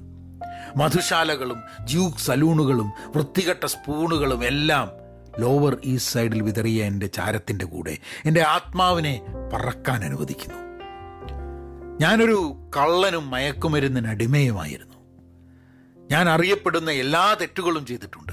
മധുശാലകളും 0.77 1.63
ജ്യൂക്ക് 1.87 2.19
സലൂണുകളും 2.19 2.93
വൃത്തികെട്ട 3.17 3.67
സ്പൂണുകളും 3.67 4.45
എല്ലാം 4.45 4.91
ലോവർ 5.39 5.77
ഈസ്റ്റ് 5.85 6.13
സൈഡിൽ 6.13 6.43
വിതറിയ 6.43 6.85
എന്റെ 6.85 7.07
ചാരത്തിന്റെ 7.07 7.65
കൂടെ 7.65 7.99
എന്റെ 8.25 8.43
ആത്മാവിനെ 8.43 9.21
പറക്കാൻ 9.53 10.05
അനുവദിക്കുന്നു. 10.05 10.70
ഞാനൊരു 12.01 12.57
കള്ളനും 12.77 13.31
മയക്കുമരുന്നിന് 13.31 14.09
അടിമയുമായിരുന്നു. 14.09 14.97
ഞാൻ 16.11 16.29
അറിയപ്പെടുന്ന 16.29 16.91
എല്ലാ 16.91 17.35
തെറ്റുകളും 17.41 17.87
ചെയ്തിട്ടുണ്ട്. 17.87 18.33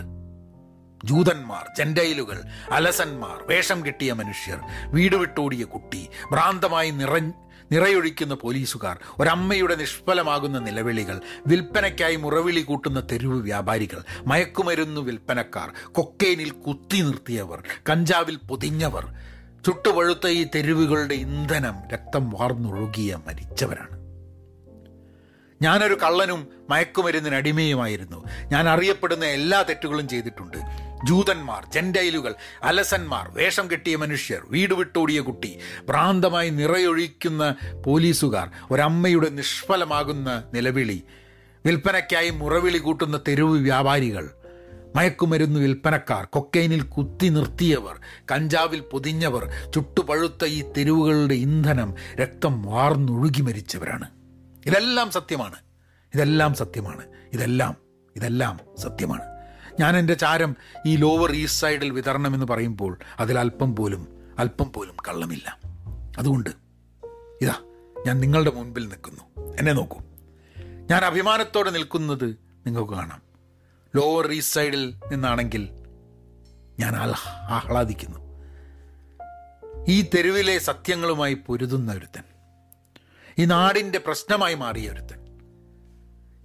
ജൂതന്മാർ 1.05 1.65
ജെൻഡൈലുകൾ 1.77 2.37
അലസന്മാർ 2.71 3.43
വേഷം 3.47 3.85
കിട്ടിയ 3.85 4.13
മനുഷ്യർ 4.13 4.59
വീട് 4.85 5.15
വിട്ടോടിയ 5.15 5.63
കുട്ടി 5.63 6.09
ഭ്രാന്തമായി 6.31 6.91
നിറ 6.91 7.19
നിറയൊഴിക്കുന്ന 7.71 8.33
പോലീസുകാർ 8.33 8.97
ഒരമ്മയുടെ 9.19 9.75
നിഷ്ഫലമാകുന്ന 9.75 10.59
നിലവിളികൾ 10.59 11.21
വിൽപ്പനയ്ക്കായി 11.47 12.15
മുറവിളി 12.15 12.61
കൂട്ടുന്ന 12.61 12.99
തെരുവ് 12.99 13.41
വ്യാപാരികൾ 13.41 14.03
മയക്കുമരുന്നു 14.25 15.01
വിൽപ്പനക്കാർ 15.01 15.69
കൊക്കൈനിൽ 15.91 16.49
കുത്തി 16.49 17.01
നിർത്തിയവർ 17.01 17.63
കഞ്ചാവിൽ 17.89 18.35
പൊതിഞ്ഞവർ 18.35 19.36
ചുട്ടുപഴുത്ത 19.65 20.27
ഈ 20.27 20.47
തെരുവുകളുടെ 20.55 21.15
ഇന്ധനം 21.15 21.75
രക്തം 21.93 22.29
വാർന്നൊഴുകിയ 22.29 23.19
മരിച്ചവരാണ്. 23.27 23.97
ഞാനൊരു 25.61 25.93
കള്ളനും 25.93 26.47
മയക്കുമരുന്നിന് 26.69 27.35
അടിമയുമായിരുന്നു. 27.35 28.25
ഞാൻ 28.51 28.69
അറിയപ്പെടുന്ന 28.69 29.25
എല്ലാ 29.25 29.61
തെറ്റുകളും 29.61 30.07
ചെയ്തിട്ടുണ്ട്. 30.07 30.57
ജൂതന്മാർ 31.05 31.65
ജെൻഡൈലുകൾ 31.73 32.35
അലസന്മാർ 32.63 33.29
വേഷം 33.33 33.71
കെട്ടിയ 33.71 33.95
മനുഷ്യർ 33.95 34.41
വീട് 34.49 34.73
വിട്ടോടിയ 34.73 35.21
കുട്ടി 35.21 35.59
ഭ്രാന്തമായി 35.89 36.49
നിറയൊഴിക്കുന്ന 36.49 37.55
പോലീസുകാർ 37.85 38.49
ഒരമ്മയുടെ 38.71 39.29
നിഷ്ഫലമാകുന്ന 39.29 40.43
നിലവിളി 40.53 41.03
വിൽപ്പനയ്ക്കായി 41.65 42.29
മുറവിളി 42.29 42.77
കൂട്ടുന്ന 42.77 43.19
തെരുവ് 43.27 43.57
വ്യാപാരികൾ 43.59 44.36
മയക്കുമരുന്ന് 44.97 45.59
വിൽപ്പനക്കാർ 45.59 46.25
കൊക്കൈനിൽ 46.25 46.81
കുത്തി 46.81 47.27
നിർത്തിയവർ 47.27 47.99
കഞ്ചാവിൽ 48.31 48.79
പൊതിഞ്ഞവർ 48.79 49.71
ചുട്ടുപഴുത്ത 49.75 50.45
ഈ 50.45 50.61
തെരുവുകളുടെ 50.77 51.33
ഇന്ധനം 51.33 51.93
രക്തം 52.21 52.63
വാർന്നൊഴുകി 52.63 53.41
മരിച്ചവരാണ്. 53.41 54.09
ഇതെല്ലാം 54.65 55.11
സത്യമാണ്. 55.11 55.55
ഇതെല്ലാം 56.15 56.53
സത്യമാണ്. 56.53 57.03
ഇതെല്ലാം 57.33 57.75
ഇതെല്ലാം 58.15 58.59
സത്യമാണ്. 58.77 59.21
ഞാൻ 59.79 59.97
എന്റെ 59.97 60.13
ചാരം 60.13 60.55
ഈ 60.85 60.95
ലോവർ 60.95 61.31
ഈസ്റ്റ് 61.31 61.61
സൈഡിൽ 61.61 61.89
വിതരണമെന്ന് 61.89 62.45
പറയുമ്പോൾ 62.45 62.97
അതിൽ 63.19 63.39
അല്പം 63.39 63.75
പോലും 63.75 64.07
അല്പം 64.39 64.71
പോലും 64.71 64.95
കള്ളമില്ല. 65.07 65.59
അതുകൊണ്ട് 66.17 66.49
ഇതാ 67.41 67.55
ഞാൻ 68.05 68.19
നിങ്ങളുടെ 68.19 68.51
മുൻപിൽ 68.51 68.87
നിൽക്കുന്നു. 68.87 69.51
എന്നെ 69.59 69.73
നോക്കൂ. 69.73 69.99
ഞാൻ 70.91 71.05
അഭിമാനത്തോടെ 71.05 71.69
നിൽക്കുന്നത് 71.69 72.37
നിങ്ങൾക്ക് 72.65 72.93
കാണാം. 72.93 73.26
ലോവർ 73.97 74.31
ഈസ്റ്റ് 74.31 74.55
സൈഡിൽ 74.55 74.99
നിന്നാണെങ്കിൽ 75.11 75.69
ഞാൻ 76.79 76.95
ആഹ്ല- 76.95 77.15
ആഹ്ലാദിക്കുന്നു. 77.27 78.19
ഈ 79.87 80.01
തെരുവിലെ 80.01 80.59
സത്യങ്ങളുമായി 80.59 81.33
പൊരുതുന്ന 81.33 81.93
ഒരുത്തൻ. 81.93 82.23
ഈ 83.39 83.45
നാടിന്റെ 83.45 83.97
പ്രശ്നമായി 83.97 84.55
മാറിയ 84.55 84.89
ഒരുത്തൻ. 84.89 85.39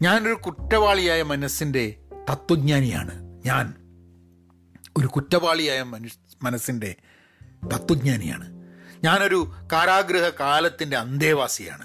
ഞാനൊരു 0.03 0.35
കുറ്റവാളിയായ 0.35 1.23
മനസ്സിന്റെ 1.23 1.97
തത്വജ്ഞാനിയാണ്. 2.31 3.43
ഞാൻ 3.47 3.75
ഒരു 4.99 5.07
കുറ്റവാളിയായ 5.07 5.83
മനു 5.83 6.09
മനസ്സിന്റെ 6.43 6.95
തത്വജ്ഞാനിയാണ്. 7.75 8.65
ഞാനൊരു 9.05 9.53
കാരാഗ്രഹ 9.73 10.29
കാലത്തിന്റെ 10.41 10.97
അന്തേവാസിയാണ്. 10.97 11.85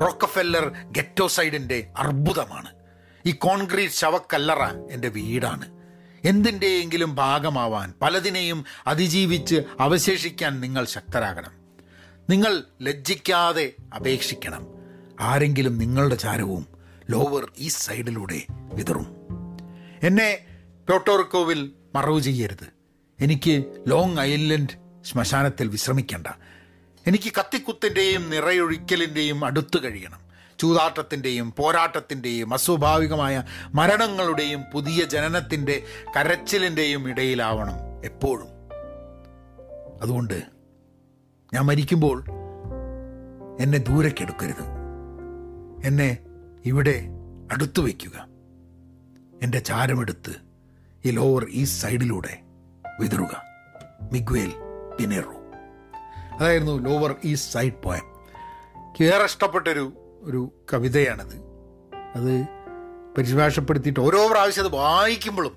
റോക്കഫെല്ലർ 0.00 0.72
ഗെറ്റോസൈഡിന്റെ 0.90 1.92
അർബുദമാണ്. 1.96 2.77
ഈ 3.26 3.32
കോൺക്രീറ്റ് 3.32 3.94
ശവക്കല്ലറ 3.94 4.64
എന്റെ 4.90 5.08
വീടാണ്. 5.08 5.78
എന്തിന്റെയെങ്കിലും 6.24 7.14
ഭാഗമാവാൻ 7.14 7.94
പലതിനെയും 8.02 8.64
അതിജീവിച്ച് 8.86 9.62
അവശേഷിക്കാൻ 9.80 10.60
നിങ്ങൾ 10.60 10.84
ശക്തരാകണം. 10.84 11.52
നിങ്ങൾ 12.30 12.64
ലജ്ജിക്കാതെ 12.82 13.72
അപേക്ഷിക്കണം. 13.96 14.66
ആരെങ്കിലും 15.20 15.78
നിങ്ങളുടെ 15.78 16.14
ചാരവും 16.14 16.66
ലോവർ 17.10 17.52
ഈ 17.58 17.68
സൈഡിലൂടെ 17.68 18.42
വിതറും. 18.50 19.16
എന്നെ 20.02 20.38
പ്യോട്ടോറിക്കോവിൽ 20.88 21.72
മറവ് 21.94 22.20
ചെയ്യരുത്. 22.20 22.66
എനിക്ക് 23.20 23.84
ലോങ് 23.86 24.18
ഐലൻഡ് 24.18 25.02
ശ്മശാനത്തിൽ 25.04 25.68
വിശ്രമിക്കേണ്ട. 25.68 26.26
എനിക്ക് 27.06 27.32
കത്തിക്കുത്തിന്റെയും 27.38 28.30
നിറയൊഴിക്കലിന്റെയും 28.30 29.44
അടുത്തു 29.44 29.78
കഴിയണം. 29.78 30.27
ചൂതാട്ടത്തിന്റെയും 30.60 31.54
പോരാട്ടത്തിന്റെയും 31.58 32.54
അസ്വാഭാവികമായ 32.54 33.42
മരണങ്ങളുടെയും 33.74 34.64
പുതിയ 34.74 35.04
ജനനത്തിന്റെ 35.04 35.82
കരച്ചിലിന്റെയും 36.16 37.08
ഇടയിലാവണം 37.08 37.74
എപ്പോഴും. 38.04 38.48
അതുകൊണ്ട് 40.02 40.42
ഞാൻ 41.54 41.64
മരിക്കുമ്പോൾ 41.64 42.24
എന്നെ 43.60 43.78
ദൂരക്കെടുക്കരുത് 43.78 44.64
എന്നെ 45.84 46.18
ഇവിടെ 46.64 47.04
അടുത്തു 47.52 47.82
വയ്ക്കുക. 47.82 48.28
എന്റെ 49.42 49.58
ചാരമെടുത്ത് 49.58 50.36
ഈ 51.04 51.10
ലോവർ 51.10 51.46
ഈസ്റ്റ് 51.50 51.88
സൈഡിലൂടെ 51.88 52.38
വിതറുക. 53.00 53.42
Miguel 54.12 54.52
Pinero. 55.00 55.34
അതായിരുന്നു 56.38 56.88
ലോവർ 56.88 57.14
ഈസ്റ്റ് 57.24 57.52
സൈഡ് 57.52 57.82
പോയം. 57.82 58.18
ഏറെ 59.04 59.24
ഇഷ്ടപ്പെട്ടൊരു 59.24 60.07
ഒരു 60.20 60.52
കവിതയാണത്. 60.72 61.36
അത് 62.14 62.46
പരിഭാഷപ്പെടുത്തിയിട്ട് 63.18 64.00
ഓരോ 64.00 64.28
പ്രാവശ്യം 64.28 64.64
അത് 64.64 64.72
വായിക്കുമ്പോഴും 64.72 65.56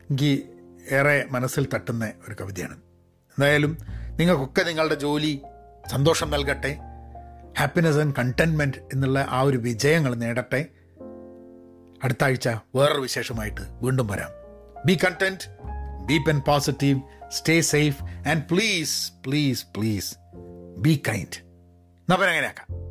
എനിക്ക് 0.00 0.42
ഏറെ 0.90 1.26
മനസ്സിൽ 1.30 1.68
തട്ടുന്ന 1.74 2.12
ഒരു 2.28 2.36
കവിതയാണ്. 2.40 2.74
എന്തായാലും 2.74 3.78
നിങ്ങൾക്കൊക്കെ 4.16 4.62
നിങ്ങളുടെ 4.62 4.94
ജോലി 4.94 5.40
സന്തോഷം 5.90 6.30
നൽകട്ടെ 6.30 6.78
ഹാപ്പിനെസ് 7.58 7.98
ആൻഡ് 7.98 8.14
കണ്ടൻമെന്റ് 8.18 8.76
എന്നുള്ള 8.92 9.26
ആ 9.30 9.40
ഒരു 9.40 9.56
വിജയങ്ങൾ 9.56 10.14
നേടട്ടെ. 10.14 10.66
അടുത്ത 12.04 12.24
ആഴ്ച 12.24 12.48
വേറൊരു 12.48 13.00
വിശേഷമായിട്ട് 13.00 13.60
വീണ്ടും 13.60 14.06
വരാം. 14.06 14.30
Be 14.86 14.98
content 15.04 15.56
be 16.06 16.18
pen 16.18 16.40
positive 16.40 17.00
stay 17.28 17.60
safe 17.60 18.02
and 18.02 18.42
please 18.50 19.12
please 19.26 19.66
please 19.76 20.16
be 20.78 21.02
kind 21.08 21.36
എന്നാ 21.38 22.16
പിന്നെ 22.16 22.28
അങ്ങനെയാക്കാം. 22.28 22.85